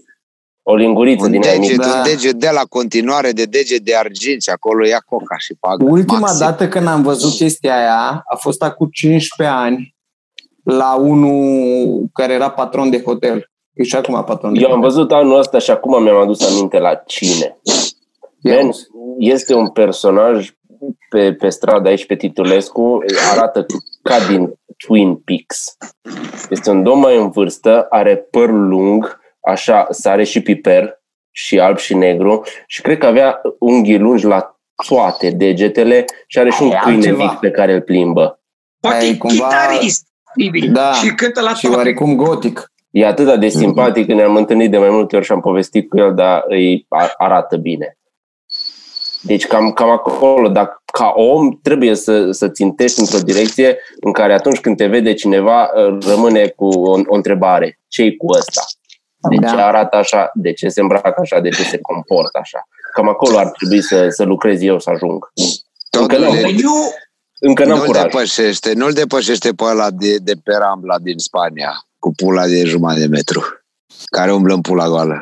O 0.66 0.74
linguriță 0.74 1.24
Un 1.24 1.30
din 1.30 1.42
aia 1.42 1.52
deget, 1.52 1.70
mică. 1.70 1.88
Da. 1.88 1.96
un 1.96 2.02
deget 2.04 2.32
de 2.34 2.48
la 2.52 2.62
continuare 2.68 3.30
de 3.32 3.44
deget 3.44 3.80
de 3.80 3.96
argint 3.96 4.42
și 4.42 4.50
acolo 4.50 4.86
ia 4.86 5.02
coca 5.06 5.36
și 5.38 5.54
pagă. 5.60 5.84
Ultima 5.84 6.18
Maxim. 6.18 6.38
dată 6.38 6.68
când 6.68 6.86
am 6.86 7.02
văzut 7.02 7.32
chestia 7.32 7.76
aia 7.76 8.22
a 8.32 8.36
fost 8.36 8.62
acum 8.62 8.88
15 8.92 9.56
ani 9.56 9.94
la 10.64 10.94
unul 10.94 12.04
care 12.12 12.32
era 12.32 12.50
patron 12.50 12.90
de 12.90 13.02
hotel. 13.02 13.50
E 13.72 13.82
și 13.82 13.96
acum 13.96 14.24
patron 14.26 14.52
de 14.52 14.60
Eu 14.60 14.66
am 14.66 14.74
hotel. 14.74 14.88
văzut 14.90 15.12
anul 15.12 15.38
ăsta 15.38 15.58
și 15.58 15.70
acum 15.70 16.02
mi-am 16.02 16.16
adus 16.16 16.42
aminte 16.50 16.78
la 16.78 16.94
cine. 16.94 17.56
Ia 18.42 18.54
Man, 18.54 18.66
uzi. 18.68 18.86
este 19.18 19.54
un 19.54 19.68
personaj 19.70 20.50
pe, 21.10 21.32
pe 21.32 21.48
stradă 21.48 21.88
aici 21.88 22.06
pe 22.06 22.16
Titulescu, 22.16 22.98
arată 23.32 23.66
ca 24.02 24.16
din 24.28 24.52
Twin 24.86 25.14
Peaks. 25.16 25.76
Este 26.50 26.70
un 26.70 26.82
domn 26.82 27.00
mai 27.00 27.16
în 27.16 27.30
vârstă, 27.30 27.86
are 27.90 28.16
păr 28.16 28.50
lung, 28.50 29.18
așa, 29.44 29.86
sare 29.90 30.24
și 30.24 30.40
piper, 30.40 31.02
și 31.30 31.60
alb 31.60 31.78
și 31.78 31.94
negru, 31.94 32.42
și 32.66 32.80
cred 32.82 32.98
că 32.98 33.06
avea 33.06 33.40
unghii 33.58 33.98
lungi 33.98 34.24
la 34.26 34.58
toate 34.88 35.30
degetele 35.30 36.04
și 36.26 36.38
are 36.38 36.50
și 36.50 36.62
un 36.62 36.68
Aia 36.68 36.78
e 36.80 36.82
câine 36.84 36.96
altceva. 37.08 37.24
mic 37.30 37.38
pe 37.38 37.50
care 37.50 37.72
îl 37.74 37.80
plimbă. 37.80 38.40
Poate 38.80 38.96
Aia 38.96 39.06
e 39.06 39.10
e 39.10 39.16
cumva- 39.16 39.46
chitarist. 39.48 40.06
Bibi. 40.36 40.68
Da. 40.68 40.92
Și 40.92 41.14
cântă 41.14 41.40
la 41.40 41.54
Și 41.54 41.60
toate. 41.62 41.76
oarecum 41.76 42.16
gotic. 42.16 42.72
E 42.90 43.06
atât 43.06 43.40
de 43.40 43.48
simpatic, 43.48 44.06
că 44.06 44.14
ne-am 44.14 44.36
întâlnit 44.36 44.70
de 44.70 44.78
mai 44.78 44.90
multe 44.90 45.16
ori 45.16 45.24
și 45.24 45.32
am 45.32 45.40
povestit 45.40 45.88
cu 45.88 45.98
el, 45.98 46.14
dar 46.14 46.44
îi 46.48 46.86
a- 46.88 47.12
arată 47.16 47.56
bine. 47.56 47.98
Deci 49.22 49.46
cam, 49.46 49.72
cam 49.72 49.90
acolo, 49.90 50.48
dacă 50.48 50.82
ca 50.92 51.12
om 51.16 51.58
trebuie 51.62 51.94
să, 51.94 52.30
să 52.30 52.48
țintești 52.48 53.00
într-o 53.00 53.18
direcție 53.18 53.78
în 54.00 54.12
care 54.12 54.32
atunci 54.34 54.60
când 54.60 54.76
te 54.76 54.86
vede 54.86 55.14
cineva 55.14 55.70
rămâne 56.06 56.46
cu 56.48 56.64
o, 56.68 56.90
o 57.06 57.14
întrebare. 57.14 57.78
Ce-i 57.88 58.16
cu 58.16 58.26
ăsta? 58.38 58.62
De 59.30 59.36
Da. 59.40 59.48
ce 59.48 59.56
arată 59.60 59.96
așa? 59.96 60.30
De 60.34 60.52
ce 60.52 60.68
se 60.68 60.80
îmbracă 60.80 61.14
așa? 61.20 61.40
De 61.40 61.48
ce 61.48 61.62
se 61.62 61.78
comportă 61.80 62.38
așa? 62.38 62.68
Cam 62.92 63.08
acolo 63.08 63.38
ar 63.38 63.50
trebui 63.50 63.82
să, 63.82 64.08
să 64.08 64.24
lucrez 64.24 64.62
eu 64.62 64.78
să 64.78 64.90
ajung. 64.90 65.32
Încă 65.90 66.14
Totul 66.16 66.28
nu, 66.32 66.38
e- 66.38 66.54
Eu, 66.62 66.72
încă 67.40 67.64
n-am 67.64 67.76
nu-l 67.76 67.86
curaj. 67.86 68.02
depășește, 68.02 68.72
nu-l 68.74 68.92
depășește 68.92 69.52
pe 69.52 69.64
ăla 69.64 69.90
de, 69.90 70.16
de 70.16 70.32
pe 70.44 70.52
Rambla 70.58 70.98
din 70.98 71.18
Spania, 71.18 71.72
cu 71.98 72.12
pula 72.16 72.46
de 72.46 72.64
jumătate 72.64 73.00
de 73.00 73.06
metru, 73.06 73.42
care 74.10 74.32
umblă 74.32 74.54
în 74.54 74.60
pula 74.60 74.88
goală. 74.88 75.16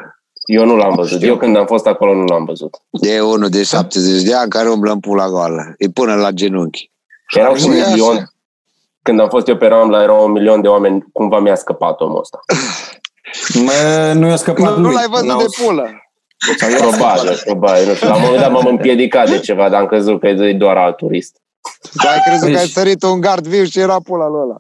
Eu 0.47 0.65
nu 0.65 0.77
l-am 0.77 0.95
văzut. 0.95 1.23
Eu 1.23 1.37
când 1.37 1.57
am 1.57 1.67
fost 1.67 1.87
acolo 1.87 2.15
nu 2.15 2.25
l-am 2.25 2.45
văzut. 2.45 2.77
E 2.91 3.21
unul 3.21 3.49
de 3.49 3.63
70 3.63 4.23
de 4.23 4.35
ani 4.35 4.51
care 4.51 4.69
umblă 4.71 4.93
în 4.93 5.01
pula 5.01 5.29
goală. 5.29 5.75
E 5.79 5.89
până 5.89 6.15
la 6.15 6.31
genunchi. 6.31 6.91
Erau 7.37 7.55
Și 7.57 7.65
un 7.67 7.73
așa. 7.81 7.89
milion. 7.91 8.27
Când 9.03 9.21
am 9.21 9.29
fost 9.29 9.49
eu 9.49 9.57
pe 9.57 9.67
Rambla, 9.67 10.03
erau 10.03 10.25
un 10.25 10.33
milion 10.33 10.61
de 10.61 10.69
oameni. 10.69 11.05
Cumva 11.13 11.39
mi-a 11.41 11.55
scăpat 11.55 12.01
omul 12.01 12.19
ăsta. 12.19 12.41
Mă, 13.55 14.13
nu 14.15 14.29
i-a 14.29 14.37
scăpat 14.37 14.71
Nu, 14.71 14.77
nu 14.77 14.87
lui. 14.87 14.95
l-ai 14.95 15.07
văzut 15.11 15.27
N-au- 15.27 15.39
de 15.39 15.45
pulă. 15.65 15.91
sau 16.59 16.71
i-a 16.71 16.77
Probabil, 16.77 17.41
probabil. 17.45 17.87
Nu 17.87 17.95
știu. 17.95 18.09
La 18.09 18.15
un 18.15 18.21
moment 18.23 18.41
dat 18.41 18.51
m-am 18.53 18.67
împiedicat 18.67 19.29
de 19.31 19.39
ceva, 19.39 19.69
dar 19.69 19.81
am 19.81 19.87
crezut 19.87 20.21
că 20.21 20.27
e 20.29 20.53
doar 20.53 20.77
alt 20.77 20.97
turist. 20.97 21.37
Tu 22.03 22.09
ai 22.09 22.21
crezut 22.27 22.51
că 22.51 22.57
ai 22.57 22.63
Deci- 22.65 22.73
sărit 22.73 23.03
un 23.03 23.21
gard 23.21 23.47
viu 23.47 23.65
și 23.65 23.79
era 23.79 23.97
pula 24.05 24.29
lui 24.29 24.41
ăla. 24.43 24.57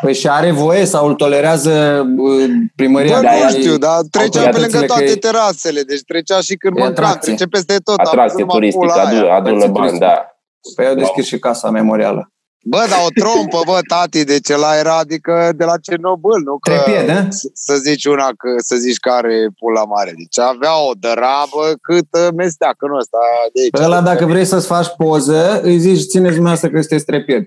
Păi 0.00 0.14
și 0.14 0.28
are 0.28 0.50
voie 0.50 0.84
sau 0.84 1.06
îl 1.08 1.14
tolerează 1.14 2.06
uh, 2.18 2.44
primăria? 2.76 3.14
Bă, 3.16 3.22
da, 3.22 3.30
nu 3.30 3.38
ea- 3.38 3.48
știu, 3.48 3.76
dar 3.78 4.00
trecea 4.10 4.28
pe 4.40 4.46
autoritățile 4.46 4.60
lângă 4.60 4.78
că 4.78 4.86
toate 4.86 5.04
e- 5.04 5.14
terasele, 5.16 5.82
deci 5.82 6.00
trecea 6.06 6.40
și 6.40 6.54
când 6.54 6.76
E 6.76 6.80
mânca, 6.82 7.02
atracție. 7.02 7.34
trece 7.34 7.46
peste 7.50 7.76
tot. 7.84 7.98
a 7.98 8.02
Atracție 8.06 8.22
văzut 8.24 8.38
numai 8.38 8.54
turistică, 8.56 8.86
pula 8.86 9.02
adu, 9.02 9.14
aia. 9.24 9.34
adună 9.34 9.54
Atracție 9.54 9.68
bani, 9.70 9.74
turistică. 9.74 10.04
da. 10.04 10.26
Păi 10.74 10.86
au 10.86 10.94
deschis 10.94 11.26
și 11.26 11.38
casa 11.38 11.70
memorială. 11.70 12.32
Bă, 12.72 12.82
dar 12.90 13.00
o 13.06 13.10
trompă, 13.22 13.60
bă, 13.70 13.78
tati, 13.88 14.24
deci 14.24 14.50
ăla 14.56 14.76
era, 14.78 14.96
adică 14.96 15.52
de 15.56 15.64
la 15.64 15.76
Cernobâl, 15.86 16.40
nu? 16.44 16.58
Că 16.58 16.70
Trepied, 16.70 17.08
eh? 17.08 17.24
s- 17.30 17.50
să 17.66 17.74
zici 17.76 18.04
una, 18.04 18.24
că, 18.40 18.48
să 18.68 18.76
zici 18.76 18.98
că 19.04 19.10
are 19.10 19.48
pula 19.58 19.84
mare. 19.84 20.12
Deci 20.16 20.38
avea 20.38 20.74
o 20.88 20.90
dărabă 21.04 21.62
cât 21.82 22.08
uh, 22.20 22.28
mesteacă 22.36 22.82
în 22.90 22.96
ăsta 22.98 23.18
de 23.54 23.60
aici. 23.60 23.86
Ăla, 23.86 24.00
dacă 24.00 24.24
vrei 24.26 24.44
să-ți 24.44 24.66
faci 24.66 24.88
poză, 24.96 25.60
îi 25.62 25.78
zici, 25.78 26.06
țineți 26.12 26.34
dumneavoastră 26.38 26.68
că 26.70 26.78
sunteți 26.80 27.04
trepied. 27.04 27.42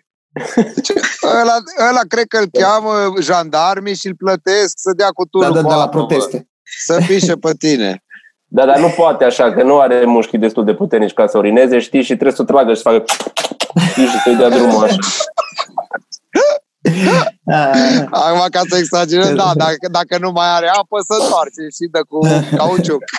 Ăla, 1.41 1.55
ăla 1.89 2.01
cred 2.07 2.25
că 2.27 2.37
îl 2.37 2.47
cheamă 2.61 2.91
jandarmii 3.21 3.95
și 3.95 4.07
îl 4.07 4.15
plătesc 4.15 4.73
să 4.75 4.91
dea 4.95 5.09
cu 5.13 5.25
turul 5.25 5.47
Da, 5.47 5.53
da, 5.53 5.61
cu 5.61 5.67
de 5.69 5.73
la 5.75 5.81
apă, 5.81 5.97
bă. 5.99 6.05
proteste. 6.05 6.49
Să 6.85 6.99
pișe 7.07 7.33
pe 7.35 7.51
tine. 7.59 8.03
Da, 8.53 8.65
dar 8.65 8.79
nu 8.79 8.87
poate 8.95 9.23
așa, 9.23 9.53
că 9.53 9.63
nu 9.63 9.79
are 9.79 10.05
mușchii 10.05 10.37
destul 10.37 10.65
de 10.65 10.73
puternici 10.73 11.13
ca 11.13 11.27
să 11.27 11.37
urineze, 11.37 11.79
știi, 11.79 12.01
și 12.01 12.07
trebuie 12.13 12.31
să 12.31 12.41
o 12.41 12.45
tragă 12.45 12.69
și 12.73 12.81
să 12.81 12.89
facă 12.89 13.03
știi, 13.05 13.50
și 13.95 14.19
să-i 14.23 14.35
dea 14.35 14.49
drumul 14.49 14.83
așa. 14.83 14.97
Ah, 17.45 18.07
Acum, 18.25 18.47
ca 18.51 18.61
să 18.69 18.77
exagerăm, 18.77 19.35
da, 19.35 19.51
dacă, 19.63 19.87
dacă 19.91 20.17
nu 20.17 20.31
mai 20.31 20.47
are 20.47 20.67
apă, 20.67 20.97
să 21.07 21.13
întoarce 21.21 21.61
și 21.75 21.89
dă 21.91 22.03
cu 22.03 22.19
cauciuc. 22.55 23.03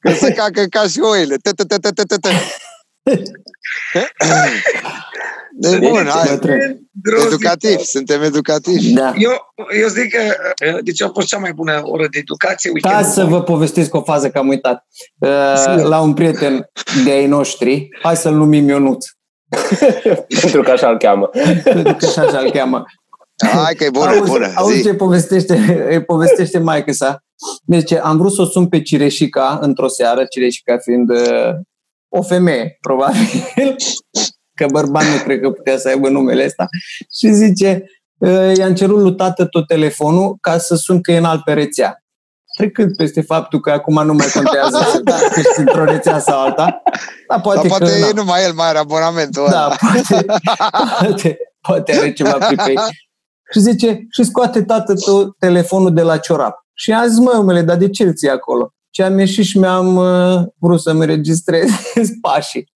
Că 0.00 0.12
se 0.12 0.32
cacă 0.32 0.64
ca 0.64 0.82
și 0.82 1.00
oile. 1.00 1.36
Tă, 3.04 3.16
tă, 3.16 3.22
tă, 3.22 3.28
tă, 3.92 4.04
tă, 4.18 4.26
tă, 4.26 4.26
tă. 4.26 4.48
Deci, 5.56 5.78
bun, 5.78 6.06
hai. 6.06 6.28
bătrân. 6.28 6.88
Grozitor. 7.02 7.32
Educativ, 7.32 7.78
suntem 7.78 8.22
educativi. 8.22 8.92
Da. 8.92 9.12
Eu, 9.18 9.30
eu 9.80 9.88
zic 9.88 10.10
că 10.14 10.20
uh, 10.74 10.78
deci 10.84 11.02
a 11.02 11.10
fost 11.14 11.26
cea 11.26 11.38
mai 11.38 11.52
bună 11.52 11.80
oră 11.84 12.06
de 12.10 12.18
educație. 12.18 12.70
Ca 12.70 12.88
weekendul 12.88 13.12
să 13.12 13.24
vă 13.24 13.42
povestesc 13.42 13.94
o 13.94 14.02
fază 14.02 14.30
că 14.30 14.38
am 14.38 14.48
uitat. 14.48 14.86
Uh, 15.18 15.82
La 15.82 16.00
un 16.00 16.14
prieten 16.14 16.70
de 17.04 17.10
ai 17.10 17.26
noștri, 17.26 17.88
hai 18.02 18.16
să-l 18.16 18.34
numim 18.34 18.68
Ionuț, 18.68 19.06
Pentru 20.40 20.62
că 20.62 20.70
așa 20.70 20.88
îl 20.90 20.96
cheamă. 20.98 21.30
pentru 21.64 21.94
că 21.98 22.06
și 22.06 22.18
așa 22.18 22.38
îl 22.38 22.50
cheamă. 22.50 22.84
Hai 23.52 23.74
că 23.74 23.84
e 23.84 23.90
bună, 23.90 24.12
e 24.12 24.16
auzi, 24.18 24.30
bună. 24.30 24.52
auzi 24.54 24.76
Zi. 24.76 24.82
ce 24.82 24.94
povestește, 24.94 25.86
îi 25.90 26.04
povestește 26.04 26.58
maică 26.58 26.92
sa. 26.92 27.24
Deci 27.64 27.92
am 27.92 28.16
vrut 28.16 28.32
să 28.32 28.42
o 28.42 28.44
sun 28.44 28.68
pe 28.68 28.82
Cireșica 28.82 29.58
într-o 29.62 29.88
seară, 29.88 30.24
Cireșica 30.24 30.78
fiind 30.78 31.10
uh, 31.10 31.50
o 32.16 32.22
femeie, 32.22 32.76
probabil, 32.80 33.28
că 34.58 34.66
bărbat 34.70 35.02
nu 35.02 35.22
cred 35.24 35.40
că 35.40 35.50
putea 35.50 35.78
să 35.78 35.88
aibă 35.88 36.08
numele 36.08 36.44
ăsta. 36.44 36.66
Și 37.18 37.28
zice, 37.28 37.84
uh, 38.18 38.56
i-am 38.56 38.74
cerut 38.74 39.00
lui 39.00 39.14
tată 39.14 39.44
tot 39.44 39.66
telefonul 39.66 40.36
ca 40.40 40.58
să 40.58 40.74
sun 40.74 41.00
că 41.00 41.12
e 41.12 41.16
în 41.16 41.24
alt 41.24 41.44
pe 41.44 41.52
rețea. 41.52 41.98
Trecând 42.56 42.96
peste 42.96 43.20
faptul 43.20 43.60
că 43.60 43.70
acum 43.70 44.04
nu 44.04 44.12
mai 44.12 44.26
contează 44.34 44.78
să 44.92 45.00
dacă 45.04 45.32
ești 45.36 45.58
într-o 45.60 45.84
rețea 45.84 46.18
sau 46.18 46.40
alta, 46.40 46.82
dar 47.28 47.40
poate, 47.40 47.68
Dar 47.68 47.78
că... 47.78 47.84
poate 47.84 47.98
na. 48.00 48.06
e 48.06 48.12
numai 48.12 48.44
el 48.44 48.52
mai 48.52 48.68
are 48.68 48.78
abonamentul 48.78 49.46
Da, 49.50 49.64
ăla. 49.64 49.76
poate, 49.76 50.24
poate, 51.00 51.38
poate 51.60 51.92
are 51.96 52.12
ceva 52.12 52.32
pripei. 52.32 52.74
Și 53.52 53.60
zice, 53.60 54.06
și 54.10 54.24
scoate 54.24 54.62
tată 54.62 54.94
tot 54.94 55.38
telefonul 55.38 55.94
de 55.94 56.02
la 56.02 56.16
ciorap. 56.18 56.54
Și 56.74 56.92
a 56.92 57.06
zis, 57.06 57.18
mă, 57.18 57.36
omule, 57.38 57.62
dar 57.62 57.76
de 57.76 57.90
ce 57.90 58.02
îl 58.02 58.14
ții 58.14 58.30
acolo? 58.30 58.74
Și 58.96 59.02
am 59.02 59.18
ieșit 59.18 59.44
și 59.44 59.58
mi-am 59.58 59.96
uh, 59.96 60.42
vrut 60.58 60.80
să-mi 60.80 61.00
înregistrez 61.00 61.70
pașii. 62.22 62.72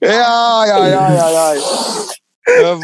Ai, 0.00 0.70
ai, 0.70 0.92
ai, 0.92 1.18
ai, 1.18 1.36
ai. 1.50 1.58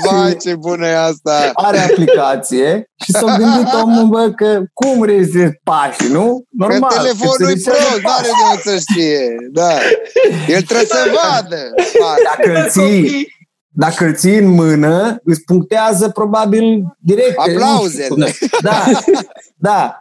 Vai, 0.04 0.36
ce 0.36 0.54
bună 0.54 0.86
e 0.86 0.96
asta! 0.96 1.50
Are 1.52 1.78
aplicație 1.78 2.90
și 3.04 3.12
s-a 3.12 3.36
gândit 3.36 3.72
omul, 3.82 4.06
bă, 4.06 4.30
că 4.30 4.62
cum 4.72 5.04
registrezi 5.04 5.60
pașii, 5.64 6.08
nu? 6.08 6.44
Că 6.58 6.66
Normal. 6.66 6.90
că 6.90 6.96
telefonul 6.96 7.36
se 7.36 7.44
e 7.44 7.44
înregistrează 7.44 7.64
prost, 7.64 8.02
nu 8.02 8.10
are 8.10 8.26
de 8.26 8.44
unde 8.50 8.62
să 8.62 8.84
știe. 8.90 9.36
Da. 9.52 9.72
El 10.48 10.62
trebuie 10.62 10.86
să 10.86 11.10
vadă. 11.14 11.70
Dacă 12.24 12.60
îl 12.60 12.68
ții, 12.68 13.26
dacă 13.74 14.04
îl 14.04 14.14
ții 14.14 14.36
în 14.38 14.46
mână, 14.48 15.16
îți 15.24 15.40
punctează 15.44 16.08
probabil 16.08 16.84
direct. 16.98 17.38
Aplauzele. 17.38 18.06
Nu 18.16 18.26
știu 18.26 18.46
cum- 18.48 18.58
Da, 18.62 18.84
da. 19.56 19.96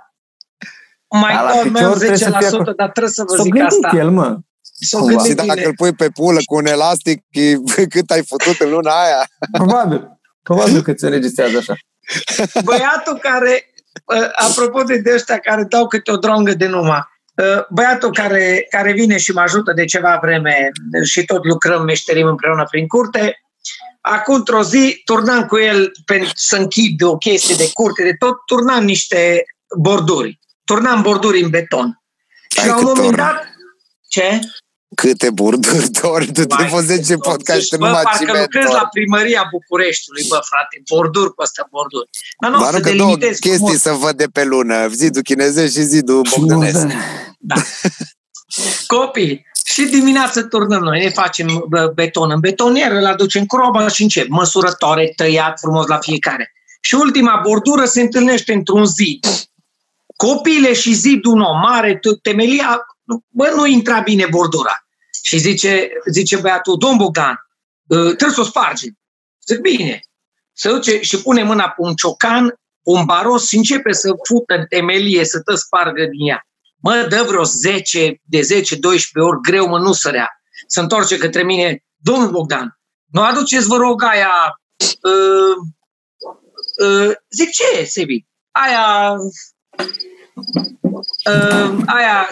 Mai 1.09 1.33
Da, 1.33 1.41
la 1.41 1.51
dormeam 1.55 1.73
picior 1.73 1.97
trebuie 1.97 2.17
să 2.17 2.29
10%, 2.29 2.37
fie 2.37 2.47
acolo. 2.47 2.71
dar 2.71 2.89
trebuie 2.89 3.13
să 3.13 3.23
vă 3.27 3.35
S-a 3.35 3.43
zic 3.43 3.53
gândit 3.53 3.83
asta. 3.85 3.97
el, 3.97 4.09
mă. 4.09 4.37
S-a 4.61 4.97
Cumva. 4.97 5.11
Și 5.11 5.17
gândit 5.17 5.35
dacă 5.35 5.53
bine. 5.53 5.65
îl 5.65 5.73
pui 5.75 5.93
pe 5.93 6.09
pulă 6.09 6.37
cu 6.45 6.55
un 6.55 6.65
elastic, 6.65 7.23
e- 7.29 7.85
cât 7.93 8.09
ai 8.11 8.23
făcut 8.25 8.59
în 8.59 8.69
luna 8.69 8.91
aia? 9.03 9.27
Probabil. 9.51 10.19
Probabil 10.43 10.81
că 10.81 10.93
ți 10.93 11.03
înregistrează 11.03 11.57
așa. 11.57 11.73
Băiatul 12.63 13.17
care, 13.21 13.63
uh, 14.05 14.27
apropo 14.49 14.83
de 14.83 14.97
de 14.97 15.11
ăștia 15.13 15.37
care 15.37 15.63
dau 15.63 15.87
câte 15.87 16.11
o 16.11 16.15
drongă 16.17 16.53
de 16.53 16.67
numai, 16.67 17.03
uh, 17.35 17.67
băiatul 17.69 18.11
care, 18.11 18.65
care 18.69 18.91
vine 18.91 19.17
și 19.17 19.31
mă 19.31 19.41
ajută 19.41 19.73
de 19.73 19.85
ceva 19.85 20.19
vreme 20.21 20.71
și 21.03 21.25
tot 21.25 21.45
lucrăm, 21.45 21.83
meșterim 21.83 22.27
împreună 22.27 22.63
prin 22.69 22.87
curte, 22.87 23.35
acum 24.01 24.35
într-o 24.35 24.63
zi 24.63 25.01
turnam 25.05 25.45
cu 25.45 25.57
el 25.57 25.91
pentru 26.05 26.31
să 26.35 26.55
închid 26.55 27.01
o 27.01 27.17
chestie 27.17 27.55
de 27.55 27.69
curte, 27.73 28.03
de 28.03 28.13
tot, 28.19 28.37
turnam 28.45 28.83
niște 28.83 29.43
borduri. 29.77 30.39
Turnam 30.65 31.01
borduri 31.01 31.41
în 31.41 31.49
beton. 31.49 32.01
Și 32.49 32.59
Hai 32.59 32.67
la 32.67 32.77
un 32.77 32.85
cât 32.85 32.95
moment 32.95 33.15
torn. 33.15 33.27
dat, 33.27 33.43
ce? 34.07 34.39
Câte 34.95 35.29
burduri, 35.29 35.89
doar 36.01 36.25
tu 36.25 36.31
te 36.45 36.53
Mai 36.53 36.67
poți 36.67 36.85
10 36.85 37.15
podcast 37.17 37.59
Deci, 37.59 37.63
și 37.67 37.77
bă, 37.77 37.85
numai 37.85 38.03
parcă 38.03 38.17
ciment. 38.17 38.39
lucrez 38.41 38.65
doar. 38.65 38.81
la 38.81 38.87
primăria 38.91 39.47
Bucureștiului, 39.51 40.25
bă, 40.27 40.39
frate, 40.43 40.81
borduri 40.89 41.33
pe 41.33 41.41
ăsta, 41.41 41.67
borduri. 41.71 42.09
Dar 42.41 42.51
nu, 42.51 42.59
Dar 42.59 42.71
să 42.71 42.77
nu 42.77 42.83
că 42.83 42.89
două 42.95 42.97
delimitez 42.97 43.37
chestii 43.39 43.57
frumos. 43.57 43.81
să 43.81 43.91
văd 43.91 44.17
de 44.17 44.27
pe 44.27 44.43
lună. 44.43 44.87
Zidul 44.87 45.21
chinezesc 45.21 45.73
și 45.73 45.81
zidul 45.81 46.21
bogdanesc. 46.35 46.85
Da. 47.39 47.55
Copii, 48.87 49.45
și 49.65 49.83
dimineața 49.83 50.43
turnăm 50.43 50.83
noi, 50.83 51.03
ne 51.03 51.09
facem 51.09 51.65
bă, 51.69 51.91
beton 51.95 52.31
în 52.31 52.39
betonier, 52.39 52.91
îl 52.91 53.05
aducem 53.05 53.45
croba 53.45 53.87
și 53.87 54.01
încep. 54.01 54.27
Măsurătoare, 54.27 55.13
tăiat 55.15 55.59
frumos 55.59 55.87
la 55.87 55.97
fiecare. 55.97 56.53
Și 56.81 56.95
ultima 56.95 57.41
bordură 57.43 57.85
se 57.85 58.01
întâlnește 58.01 58.53
într-un 58.53 58.85
zid. 58.85 59.25
Copiile 60.15 60.73
și 60.73 60.93
zidul 60.93 61.35
nou, 61.35 61.53
mare, 61.53 61.95
t- 61.95 62.21
temelia, 62.21 62.85
bă, 63.27 63.51
nu 63.55 63.65
intra 63.65 63.99
bine 63.99 64.27
bordura. 64.29 64.85
Și 65.23 65.37
zice, 65.37 65.89
zice 66.11 66.37
băiatul, 66.37 66.77
domn 66.77 66.97
Bogdan, 66.97 67.35
ă, 67.89 68.03
trebuie 68.03 68.29
să 68.35 68.41
o 68.41 68.43
spargem. 68.43 68.97
Zic, 69.47 69.59
bine. 69.59 69.99
Se 70.53 70.69
duce 70.69 71.01
și 71.01 71.21
pune 71.21 71.43
mâna 71.43 71.63
pe 71.63 71.75
un 71.77 71.93
ciocan, 71.93 72.53
un 72.81 73.05
baros 73.05 73.47
și 73.47 73.55
începe 73.55 73.91
să 73.91 74.15
fută 74.27 74.53
în 74.53 74.65
temelie, 74.69 75.25
să 75.25 75.39
te 75.39 75.55
spargă 75.55 76.05
din 76.05 76.27
ea. 76.27 76.47
Mă, 76.81 77.05
dă 77.09 77.23
vreo 77.27 77.43
10, 77.43 78.21
de 78.23 78.39
10-12 78.39 78.41
ori 79.13 79.41
greu, 79.41 79.67
mă, 79.67 79.79
nu 79.79 79.91
sărea. 79.91 80.29
Se 80.67 80.79
întoarce 80.79 81.17
către 81.17 81.43
mine, 81.43 81.83
domnul 81.97 82.29
Bogdan, 82.29 82.79
nu 83.11 83.21
aduceți, 83.21 83.67
vă 83.67 83.75
rog, 83.75 84.03
aia... 84.03 84.31
Uh, 85.01 85.55
uh, 86.87 87.11
zic, 87.29 87.49
ce, 87.51 87.83
Sebi? 87.83 88.25
Aia... 88.51 89.15
Uh, 91.25 91.81
aia, 91.85 92.27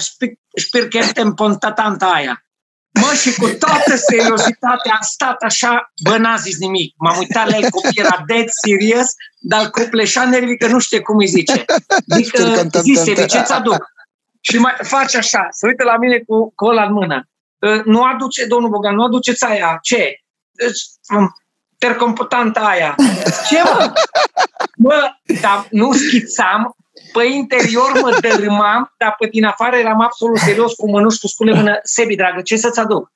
șpirchentem 0.56 1.34
pontatanta 1.34 2.06
aia. 2.06 2.44
Mă, 2.92 3.14
și 3.22 3.34
cu 3.34 3.48
toată 3.48 3.96
seriozitatea 3.96 4.92
am 4.92 5.02
stat 5.02 5.42
așa, 5.42 5.92
bă, 6.04 6.18
n-a 6.18 6.36
zis 6.36 6.58
nimic. 6.58 6.94
M-am 6.98 7.18
uitat 7.18 7.50
la 7.50 7.58
el, 7.58 7.70
copil 7.70 7.92
era 7.94 8.24
dead 8.26 8.46
serious, 8.50 9.08
dar 9.40 9.70
copleșa 9.70 10.26
nervii 10.26 10.58
că 10.58 10.68
nu 10.68 10.80
știe 10.80 11.00
cum 11.00 11.18
îi 11.18 11.28
zice. 11.28 11.66
Zic, 12.16 12.34
uh, 12.40 12.82
zi, 12.82 12.94
Sebi, 13.04 13.26
ce-ți 13.26 13.52
aduc? 13.52 13.86
Și 14.39 14.58
mai 14.58 14.73
face 14.82 15.17
așa, 15.17 15.47
se 15.49 15.67
uită 15.67 15.84
la 15.84 15.97
mine 15.97 16.19
cu, 16.19 16.54
cu 16.56 16.65
ăla 16.65 16.84
în 16.84 16.93
mână. 16.93 17.23
Uh, 17.60 17.84
Nu 17.84 18.04
aduce, 18.04 18.45
domnul 18.45 18.69
Bogan, 18.69 18.95
nu 18.95 19.04
aduceți 19.04 19.45
aia. 19.45 19.78
Ce? 19.82 20.15
Deci, 20.52 20.82
um, 21.15 21.30
Tercomputanta 21.78 22.60
aia. 22.60 22.95
Ce, 23.47 23.62
mă? 23.63 23.93
Mă, 24.75 25.12
dar 25.41 25.67
nu 25.69 25.93
schițam, 25.93 26.75
pe 27.13 27.23
interior 27.23 27.91
mă 28.02 28.17
dărâmam, 28.21 28.93
dar 28.97 29.15
pe 29.17 29.28
din 29.28 29.45
afară 29.45 29.75
eram 29.75 30.02
absolut 30.02 30.38
serios 30.38 30.73
cu 30.73 30.89
mănuși 30.89 31.19
cu 31.19 31.28
scule 31.28 31.52
în 31.52 31.58
mână. 31.58 31.80
Sebi, 31.84 32.15
dragă, 32.15 32.41
ce 32.41 32.58
să-ți 32.58 32.80
aduc? 32.80 33.12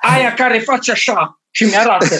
Aia 0.00 0.34
care 0.34 0.58
face 0.58 0.90
așa 0.90 1.40
și 1.50 1.64
mi-arată. 1.64 2.16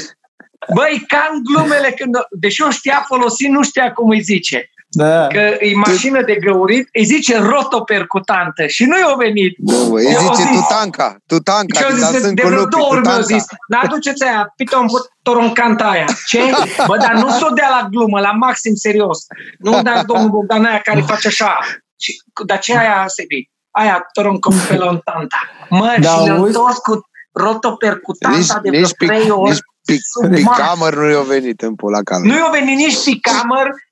Băi, 0.74 1.04
ca 1.07 1.28
în 1.33 1.42
glumele 1.42 1.90
când... 1.90 2.14
Deși 2.31 2.62
o 2.62 2.70
știa 2.70 3.04
folosi, 3.07 3.46
nu 3.46 3.62
știa 3.62 3.92
cum 3.92 4.11
îi 4.11 4.20
zice. 4.20 4.70
Da. 4.90 5.27
Că 5.27 5.38
e 5.38 5.74
mașină 5.74 6.22
de 6.22 6.35
găurit, 6.35 6.88
îi 6.92 7.05
zice 7.05 7.38
rotopercutantă 7.38 8.66
și 8.66 8.85
nu 8.85 8.98
i-a 8.98 9.14
venit. 9.18 9.59
Nu, 9.59 9.85
bă, 9.90 9.98
îi 9.98 10.05
Eu 10.12 10.18
zice 10.20 10.42
zis- 10.48 10.61
Tutanka, 10.61 11.16
Tutanka, 11.27 11.79
Și 11.79 11.85
eu 11.85 11.88
din 11.94 11.98
zis, 11.98 12.07
de, 12.07 12.12
dansând 12.12 12.37
de 12.37 12.42
cu 12.42 12.48
vreo 12.48 12.61
lupi, 12.61 12.70
două 12.77 12.87
ori 12.90 13.01
mi-au 13.01 13.14
Tutanka. 13.20 13.35
zis, 13.37 13.44
dar 13.68 13.81
aduceți 13.85 14.24
aia, 14.24 14.53
piton 14.57 14.87
toroncanta 15.22 15.85
aia. 15.85 16.07
Ce? 16.27 16.40
Bă, 16.87 16.96
dar 16.96 17.12
nu 17.14 17.29
s-o 17.31 17.48
dea 17.51 17.68
la 17.81 17.88
glumă, 17.90 18.20
la 18.20 18.31
maxim 18.33 18.74
serios. 18.74 19.18
Nu 19.59 19.83
da 19.83 20.03
domnul 20.07 20.29
Bogdan 20.31 20.64
aia 20.64 20.81
care 20.81 21.01
face 21.01 21.27
așa. 21.27 21.59
Și, 22.01 22.22
dar 22.46 22.59
ce 22.59 22.79
aia, 22.79 23.05
Sebi? 23.07 23.51
Aia 23.70 24.07
toroncopelontanta. 24.12 25.37
Mă, 25.70 25.96
Da, 26.01 26.09
și 26.11 26.24
le-au 26.24 26.37
auzi? 26.37 26.57
întors 26.57 26.77
cu 26.77 27.01
rotopercutanta 27.33 28.59
de 28.62 28.68
vreo 28.68 28.81
nici, 28.81 28.94
pic, 28.96 29.09
trei 29.09 29.31
ori. 29.31 29.51
nici 29.51 29.61
pic, 29.85 30.01
Sub 30.03 30.35
picamăr 30.35 30.94
nu 30.96 31.11
i-a 31.11 31.20
venit 31.20 31.61
în 31.62 31.74
pula 31.74 32.01
calmă. 32.03 32.27
Nu 32.27 32.37
i-au 32.37 32.51
venit 32.51 32.77
nici 32.77 33.05
picamăr, 33.05 33.66
uh, 33.66 33.87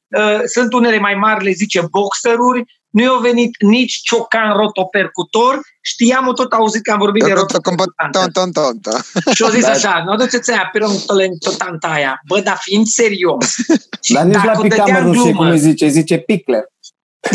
sunt 0.47 0.73
unele 0.73 0.99
mai 0.99 1.15
mari, 1.15 1.45
le 1.45 1.51
zice 1.51 1.87
boxeruri, 1.91 2.65
nu 2.97 3.03
i-au 3.03 3.19
venit 3.19 3.63
nici 3.63 4.01
ciocan 4.03 4.53
rotopercutor, 4.57 5.61
știam, 5.81 6.33
tot 6.35 6.53
auzit 6.53 6.83
că 6.83 6.93
am 6.93 6.99
vorbit 6.99 7.25
de 7.25 7.33
rotopercutantă. 7.33 8.19
Ton, 8.19 8.31
ton, 8.31 8.51
ton, 8.53 8.79
ton. 8.79 9.01
Și 9.35 9.43
au 9.43 9.51
zis 9.51 9.65
Da. 9.65 9.71
așa, 9.71 10.03
nu 10.05 10.13
aduceți 10.13 10.51
aia 10.51 10.69
pe 10.73 10.79
totanta 11.41 11.89
aia. 11.89 12.21
Bă, 12.27 12.41
dar 12.41 12.57
fiind 12.61 12.87
serios. 12.87 13.55
și 14.05 14.13
Dar 14.13 14.25
nici 14.25 14.35
la 14.35 14.45
dacă 14.45 14.59
o 14.59 14.63
dădea 14.63 14.85
picamăr 14.85 15.03
în 15.03 15.07
nu 15.07 15.13
știu 15.13 15.25
glumă, 15.25 15.39
cum 15.43 15.51
îi 15.51 15.59
zice, 15.59 15.89
zice 15.89 16.19
picler. 16.19 16.65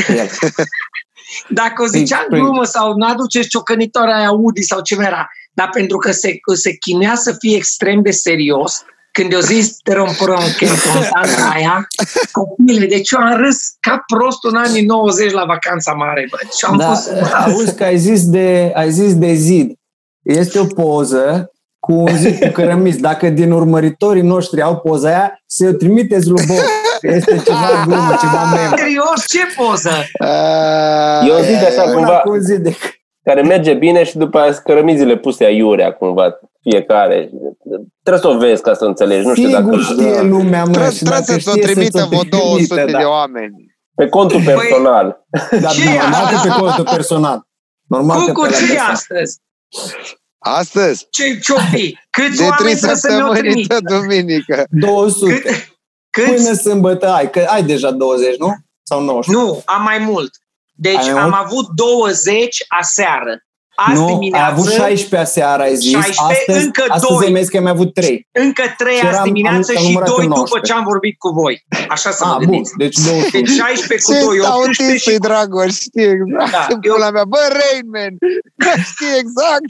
El. 0.08 0.30
Dacă 1.50 1.84
o 1.84 1.86
ziceam 1.86 2.26
Păi- 2.26 2.40
glumă 2.40 2.64
sau 2.64 2.94
nu 2.94 3.06
aduceți 3.06 3.48
ciocănitoarea 3.48 4.16
aia 4.16 4.28
Audi 4.28 4.62
sau 4.62 4.82
ce 4.82 4.96
era, 5.00 5.30
dar 5.54 5.70
pentru 5.70 5.98
că 5.98 6.12
se, 6.12 6.40
se 6.54 6.76
chinea 6.76 7.16
să 7.16 7.36
fie 7.40 7.56
extrem 7.56 8.02
de 8.02 8.12
serios, 8.12 8.84
când 9.12 9.34
eu 9.34 9.40
zis 9.40 9.78
tromprăm 9.84 10.42
că 10.58 10.66
aia, 11.54 11.88
copile, 12.32 12.86
deci 12.86 13.12
eu 13.12 13.20
am 13.20 13.36
râs 13.36 13.58
ca 13.80 14.04
prost 14.14 14.44
în 14.44 14.56
anii 14.56 14.86
90 14.86 15.32
la 15.32 15.46
vacanța 15.46 15.94
mare, 15.94 16.28
bă. 16.30 16.38
Și 16.58 16.66
am 16.66 16.78
Da, 16.78 16.88
fost... 16.88 17.12
auzi 17.46 17.76
că 17.76 17.84
ai 17.84 17.98
zis, 17.98 18.30
de, 18.30 18.72
ai 18.76 18.92
zis 18.92 19.16
de 19.16 19.34
zid. 19.34 19.74
Este 20.22 20.60
o 20.60 20.66
poză 20.66 21.52
cu 21.80 21.94
un 21.94 22.18
zid 22.18 22.40
cu 22.40 22.48
cărămizi. 22.52 23.00
Dacă 23.00 23.30
din 23.30 23.52
urmăritorii 23.52 24.22
noștri 24.22 24.62
au 24.62 24.78
poza 24.78 25.08
aia, 25.08 25.42
să 25.46 25.68
o 25.68 25.72
trimiteți 25.72 26.28
lui 26.28 26.44
Bob. 26.48 26.58
Că 27.00 27.08
Este 27.08 27.42
ceva 27.46 27.84
glumă, 27.86 28.18
ceva 28.20 28.44
mem. 28.54 28.78
Serios, 28.78 29.28
ce 29.28 29.40
poză? 29.56 29.92
Eu 31.28 31.44
zic 31.44 31.68
așa 31.68 31.84
Una 31.84 31.94
cumva, 31.94 32.18
cu 32.18 32.30
un 32.32 32.42
zid 32.42 32.64
de... 32.64 32.76
care 33.24 33.42
merge 33.42 33.74
bine 33.74 34.04
și 34.04 34.18
după 34.18 34.40
aia 34.40 34.54
cărămizile 34.54 35.18
puse 35.18 35.44
aiurea 35.44 35.92
cumva 35.92 36.40
fiecare. 36.62 37.30
Trebuie 38.04 38.22
să 38.24 38.38
o 38.38 38.38
vezi 38.38 38.62
ca 38.62 38.74
să 38.74 38.86
înțelegi. 38.86 39.28
Nu 39.28 39.34
știu 39.34 39.48
Sigur 39.48 39.62
dacă 39.64 39.82
știe 39.82 40.22
lumea, 40.22 40.64
mă. 40.64 40.72
Trebuie 40.72 40.92
și 40.92 40.98
trebuie 41.04 41.20
dacă 41.28 41.40
să 41.40 41.50
o 41.50 41.52
știe 41.54 41.62
trimită 41.64 41.98
să 42.00 42.06
vreo 42.06 42.22
200 42.24 42.74
trimită, 42.74 42.86
de 42.98 43.04
da. 43.04 43.10
oameni. 43.10 43.76
pe 43.96 44.08
contul 44.10 44.42
personal. 44.44 45.26
Dar 45.62 45.72
Ce 45.72 45.82
e 45.84 46.00
normal 46.00 46.24
asta? 46.24 46.40
că 46.42 46.48
pe 46.54 46.60
contul 46.60 46.84
personal. 46.84 47.42
Normal 47.88 48.26
că 48.26 48.32
Cucu, 48.32 48.42
pe 48.42 48.50
la 48.50 48.56
ce 48.58 48.64
e 48.64 48.66
personal. 48.68 48.92
astăzi? 48.94 49.40
Astăzi, 50.40 51.08
Ce 51.10 51.40
ce 51.40 51.54
fi? 51.72 51.98
Câți 52.10 52.38
de 52.38 52.44
oameni 52.44 52.58
trei 52.60 52.76
trebuie 52.76 52.96
să 52.98 53.08
mi-o 53.12 53.18
săptămâni 53.20 53.40
trimită? 53.50 53.78
de 53.80 53.96
duminică. 53.98 54.64
200. 54.70 55.34
Cât, 56.10 56.26
Până 56.26 56.36
câți? 56.48 56.62
sâmbătă 56.62 57.08
ai, 57.14 57.30
că 57.30 57.40
ai 57.50 57.64
deja 57.64 57.92
20, 57.92 58.38
nu? 58.38 58.54
Sau 58.84 59.02
19? 59.02 59.46
Nu, 59.46 59.62
am 59.66 59.84
mai 59.84 59.98
mult. 59.98 60.32
Deci 60.74 60.96
Ai 60.96 61.12
mai 61.14 61.22
am 61.22 61.30
mult? 61.30 61.42
avut 61.46 61.68
20 61.76 62.66
aseară. 62.68 63.44
Azi 63.88 64.00
nu, 64.00 64.06
dimineață, 64.06 64.46
ai 64.46 64.52
avut 64.52 64.70
16 64.72 65.16
aseară, 65.28 65.62
ai 65.62 65.76
zis. 65.76 65.92
16, 65.92 66.22
astăzi, 66.32 66.66
încă 66.66 66.84
astăzi 66.88 67.14
doi. 67.14 67.26
ai 67.26 67.32
mai 67.32 67.42
zis 67.42 67.50
că 67.50 67.58
ai 67.58 67.64
mai 67.64 67.72
avut 67.72 67.94
3. 67.94 68.28
încă 68.32 68.64
3 68.78 68.96
Și 68.96 69.06
azi 69.06 69.14
eram- 69.14 69.24
dimineață 69.24 69.72
am- 69.72 69.78
am 69.78 69.84
și 69.84 69.88
numărat 69.88 70.10
2 70.10 70.18
în 70.26 70.28
după 70.28 70.36
19. 70.38 70.72
ce 70.72 70.78
am 70.80 70.84
vorbit 70.92 71.16
cu 71.24 71.30
voi. 71.30 71.56
Așa 71.96 72.12
să 72.12 72.24
mă 72.26 72.32
Ah, 72.32 72.38
bun, 72.38 72.46
gândiți. 72.48 72.74
deci 72.84 72.98
20. 72.98 73.32
Deci 73.32 73.50
16 73.50 74.06
cu 74.08 74.14
Ce 74.14 74.20
2, 74.26 74.40
18 74.40 74.84
autist 74.84 75.04
și 75.06 75.12
e 75.14 75.18
Dragoș, 75.28 75.72
știi 75.88 76.04
exact. 76.16 76.52
Da, 76.52 76.58
Da, 76.58 76.68
eu- 76.86 76.94
Pula 76.94 77.10
mea, 77.16 77.26
bă, 77.34 77.42
Rainman, 77.60 78.14
știi 78.92 79.14
exact. 79.24 79.70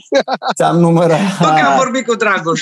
Ți-am 0.58 0.76
numărat. 0.86 1.20
Bă, 1.40 1.46
că 1.58 1.64
am 1.70 1.76
vorbit 1.76 2.04
cu 2.06 2.14
Dragoș. 2.14 2.60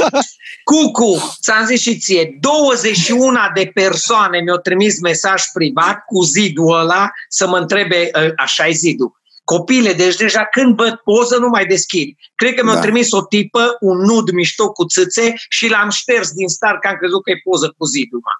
Cucu, 0.64 1.12
ți-am 1.42 1.64
zis 1.64 1.80
și 1.80 1.98
ție, 1.98 2.36
21 2.40 3.38
de 3.54 3.70
persoane 3.74 4.38
mi-au 4.40 4.56
trimis 4.56 5.00
mesaj 5.00 5.42
privat 5.52 5.96
cu 6.06 6.20
zidul 6.22 6.78
ăla 6.80 7.10
să 7.28 7.46
mă 7.48 7.56
întrebe, 7.56 8.10
ă, 8.14 8.32
așa 8.36 8.66
e 8.66 8.72
zidul. 8.72 9.19
Copile, 9.54 9.92
deci 9.92 10.16
deja 10.16 10.44
când 10.50 10.76
văd 10.76 10.94
poză 11.04 11.36
nu 11.38 11.48
mai 11.48 11.64
deschid. 11.66 12.08
Cred 12.34 12.54
că 12.54 12.62
mi-au 12.62 12.74
Da. 12.74 12.80
trimis 12.80 13.12
o 13.12 13.22
tipă, 13.24 13.76
un 13.80 13.96
nud 13.98 14.30
mișto 14.30 14.72
cu 14.72 14.84
țâțe 14.86 15.32
și 15.48 15.68
l-am 15.68 15.88
șters 15.90 16.30
din 16.32 16.48
start 16.48 16.80
că 16.80 16.88
am 16.88 16.96
crezut 16.96 17.22
că 17.22 17.30
e 17.30 17.40
poză 17.50 17.74
cu 17.78 17.84
zidul. 17.84 18.20
mă. 18.22 18.32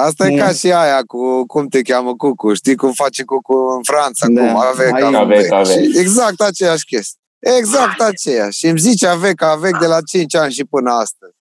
Asta 0.00 0.26
e 0.26 0.30
Mm. 0.30 0.36
ca 0.38 0.52
și 0.52 0.72
aia 0.72 1.02
cu 1.06 1.46
cum 1.46 1.66
te 1.68 1.82
cheamă 1.82 2.14
Cucu. 2.16 2.54
Știi 2.54 2.76
cum 2.76 2.92
face 2.92 3.22
Cucu 3.24 3.54
în 3.76 3.82
Franța? 3.82 4.26
Da, 4.28 4.40
Cum 4.46 4.56
avec, 4.56 4.92
ai- 4.92 5.00
avec. 5.02 5.14
Avec, 5.20 5.52
avec. 5.52 5.92
Și 5.92 5.98
Exact 5.98 6.40
aceeași 6.40 6.84
chestie. 6.84 7.18
Exact 7.58 8.00
aceeași. 8.00 8.58
Și 8.58 8.66
îmi 8.66 8.78
zice 8.78 9.06
avec, 9.06 9.42
avec 9.42 9.78
de 9.78 9.86
la 9.86 10.00
5 10.00 10.34
ani 10.36 10.52
și 10.52 10.64
până 10.64 10.90
astăzi. 10.92 11.32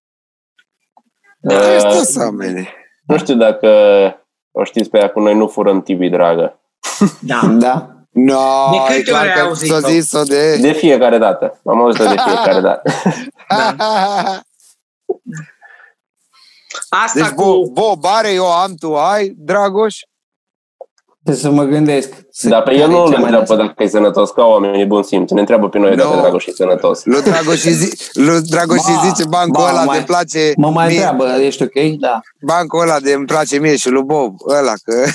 Uh, 1.41 1.73
Este 1.75 2.11
să 2.11 2.29
mene. 2.31 2.69
nu 3.07 3.17
știu 3.17 3.35
dacă 3.35 3.67
o 4.51 4.63
știți 4.63 4.89
pe 4.89 4.97
ea 4.97 5.09
cu 5.09 5.19
noi 5.19 5.35
nu 5.35 5.47
furăm 5.47 5.81
TV 5.81 6.09
dragă. 6.11 6.59
Da. 7.19 7.39
Da. 7.59 7.98
No, 8.25 8.69
De 8.71 8.75
e 8.77 8.79
câte 8.87 9.01
clar 9.01 9.21
ori 9.21 9.29
ai 9.29 9.35
că 9.35 9.41
auzit-o? 9.41 9.79
s-a 9.79 9.87
zis-o 9.87 10.23
de... 10.23 10.57
De 10.57 10.71
fiecare 10.71 11.17
dată. 11.17 11.59
Am 11.65 11.81
auzit 11.81 12.01
de 12.07 12.15
fiecare 12.25 12.59
dată. 12.61 12.91
Asta 16.89 17.19
Deci, 17.19 17.29
cu... 17.29 17.43
Bo, 17.43 17.65
Bob 17.65 18.05
are, 18.05 18.31
eu 18.31 18.51
am, 18.51 18.75
tu 18.75 18.97
ai, 18.97 19.33
Dragoș? 19.37 19.99
Trebuie 21.29 21.51
să 21.51 21.61
mă 21.61 21.63
gândesc. 21.63 22.09
Să- 22.31 22.47
Dar 22.49 22.61
pe 22.63 22.73
el 22.73 22.87
nu 22.89 22.93
care 22.93 22.97
e 22.97 23.01
îl 23.05 23.11
cea 23.11 23.19
mai 23.19 23.31
întreabă 23.31 23.55
dacă 23.63 23.83
e 23.83 23.87
sănătos, 23.87 24.29
ca 24.29 24.43
oamenii 24.43 24.85
bun 24.85 25.03
simț. 25.03 25.31
Ne 25.31 25.39
întreabă 25.39 25.69
pe 25.69 25.77
noi 25.77 25.95
dacă 25.95 26.13
Nu. 26.15 26.21
Dragoș 26.21 26.45
e 26.45 26.51
sănătos. 26.51 27.01
Lui 27.05 27.21
Dragoș 27.21 27.63
îi 27.65 27.71
zi, 27.73 28.09
lui 28.13 28.41
Dragoș 28.41 28.77
îi 28.87 28.93
Ba, 28.93 29.01
zice 29.07 29.23
bancul 29.29 29.63
ba, 29.63 29.69
ăla 29.69 29.83
mai- 29.83 29.97
de 29.97 30.03
place 30.03 30.53
Mă 30.57 30.69
mai 30.69 30.87
mie, 30.87 30.95
întreabă, 30.95 31.41
ești 31.41 31.63
ok? 31.63 31.73
Da. 31.99 32.19
bancul 32.41 32.81
ăla 32.81 32.99
de 32.99 33.13
îmi 33.13 33.25
place 33.25 33.57
mie 33.59 33.75
și 33.75 33.89
lui 33.89 34.03
Bob, 34.03 34.35
ăla, 34.47 34.73
că 34.83 35.05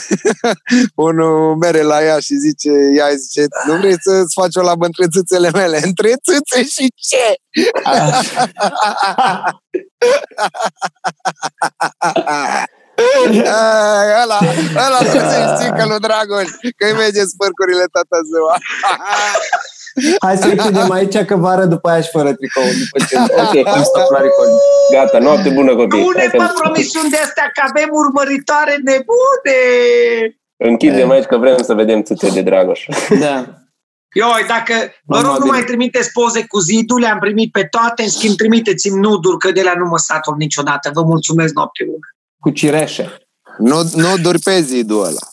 unul 1.09 1.57
mere 1.57 1.83
la 1.83 2.03
ea 2.05 2.18
și 2.18 2.35
zice, 2.35 2.70
ea 2.96 3.07
îi 3.11 3.16
zice, 3.16 3.46
nu 3.66 3.74
vrei 3.77 3.96
să-ți 4.00 4.35
faci 4.40 4.57
o 4.57 4.62
labă 4.62 4.85
între 4.85 5.07
țâțele 5.12 5.50
mele? 5.53 5.81
Între 5.88 6.12
țâțe 6.24 6.62
și 6.64 6.92
ce? 7.09 7.35
Ai, 13.12 14.09
ăla, 14.23 14.38
ăla 14.87 14.99
trebuie 15.11 15.31
să 15.38 15.43
știi 15.55 15.73
că 15.79 15.85
lui 15.90 16.01
Dragoș, 16.07 16.49
că 16.79 16.85
îi 16.88 16.97
merge 17.03 17.23
spărcurile 17.33 17.85
toată 17.95 18.17
ziua. 18.31 18.55
Hai 20.25 20.37
să 20.37 20.47
închidem 20.47 20.90
aici 20.90 21.19
că 21.31 21.37
vară 21.37 21.64
după 21.64 21.88
aia 21.88 22.01
și 22.01 22.11
fără 22.17 22.31
tricou. 22.38 22.62
După 22.83 22.97
ce 23.09 23.14
Ok. 23.43 23.67
am 23.77 23.83
stop 23.83 24.11
la 24.17 24.21
recording. 24.27 24.59
Gata, 24.93 25.19
noapte 25.19 25.49
bună 25.59 25.73
copii. 25.77 26.01
Nu 26.01 26.11
ne 26.11 26.19
Hai 26.21 26.29
că 26.33 26.37
fă 26.43 26.53
promisiuni 26.62 27.11
de 27.11 27.17
astea 27.27 27.51
că 27.55 27.61
avem 27.69 27.88
urmăritoare 28.03 28.75
nebune! 28.88 29.59
Închidem 30.57 31.11
aici 31.11 31.25
că 31.25 31.37
vrem 31.37 31.57
să 31.62 31.75
vedem 31.75 32.03
țâțe 32.03 32.29
de 32.31 32.40
Dragoș. 32.43 32.81
Da. 33.21 33.37
Ioi, 34.14 34.45
dacă 34.49 34.75
vă 35.05 35.17
Am 35.17 35.23
rog 35.23 35.33
nu 35.33 35.38
bine. 35.45 35.51
mai 35.57 35.64
trimiteți 35.64 36.12
poze 36.12 36.45
cu 36.47 36.59
zidul, 36.59 37.01
le-am 37.01 37.19
primit 37.19 37.53
pe 37.53 37.64
toate, 37.71 38.03
în 38.03 38.09
schimb 38.09 38.37
trimiteți-mi 38.37 39.01
nuduri, 39.01 39.38
că 39.38 39.51
de 39.53 39.62
la 39.62 39.73
nu 39.77 39.87
mă 39.87 39.99
satur 39.99 40.35
niciodată. 40.37 40.90
Vă 40.95 41.03
mulțumesc, 41.03 41.55
noapte 41.55 41.85
bună! 41.85 42.09
Cu 42.44 42.50
cireșe. 42.50 43.18
Nu, 43.59 43.90
nu 43.94 44.16
duri 44.22 44.38
pe 44.38 44.61
zidul 44.61 45.04
ăla. 45.04 45.26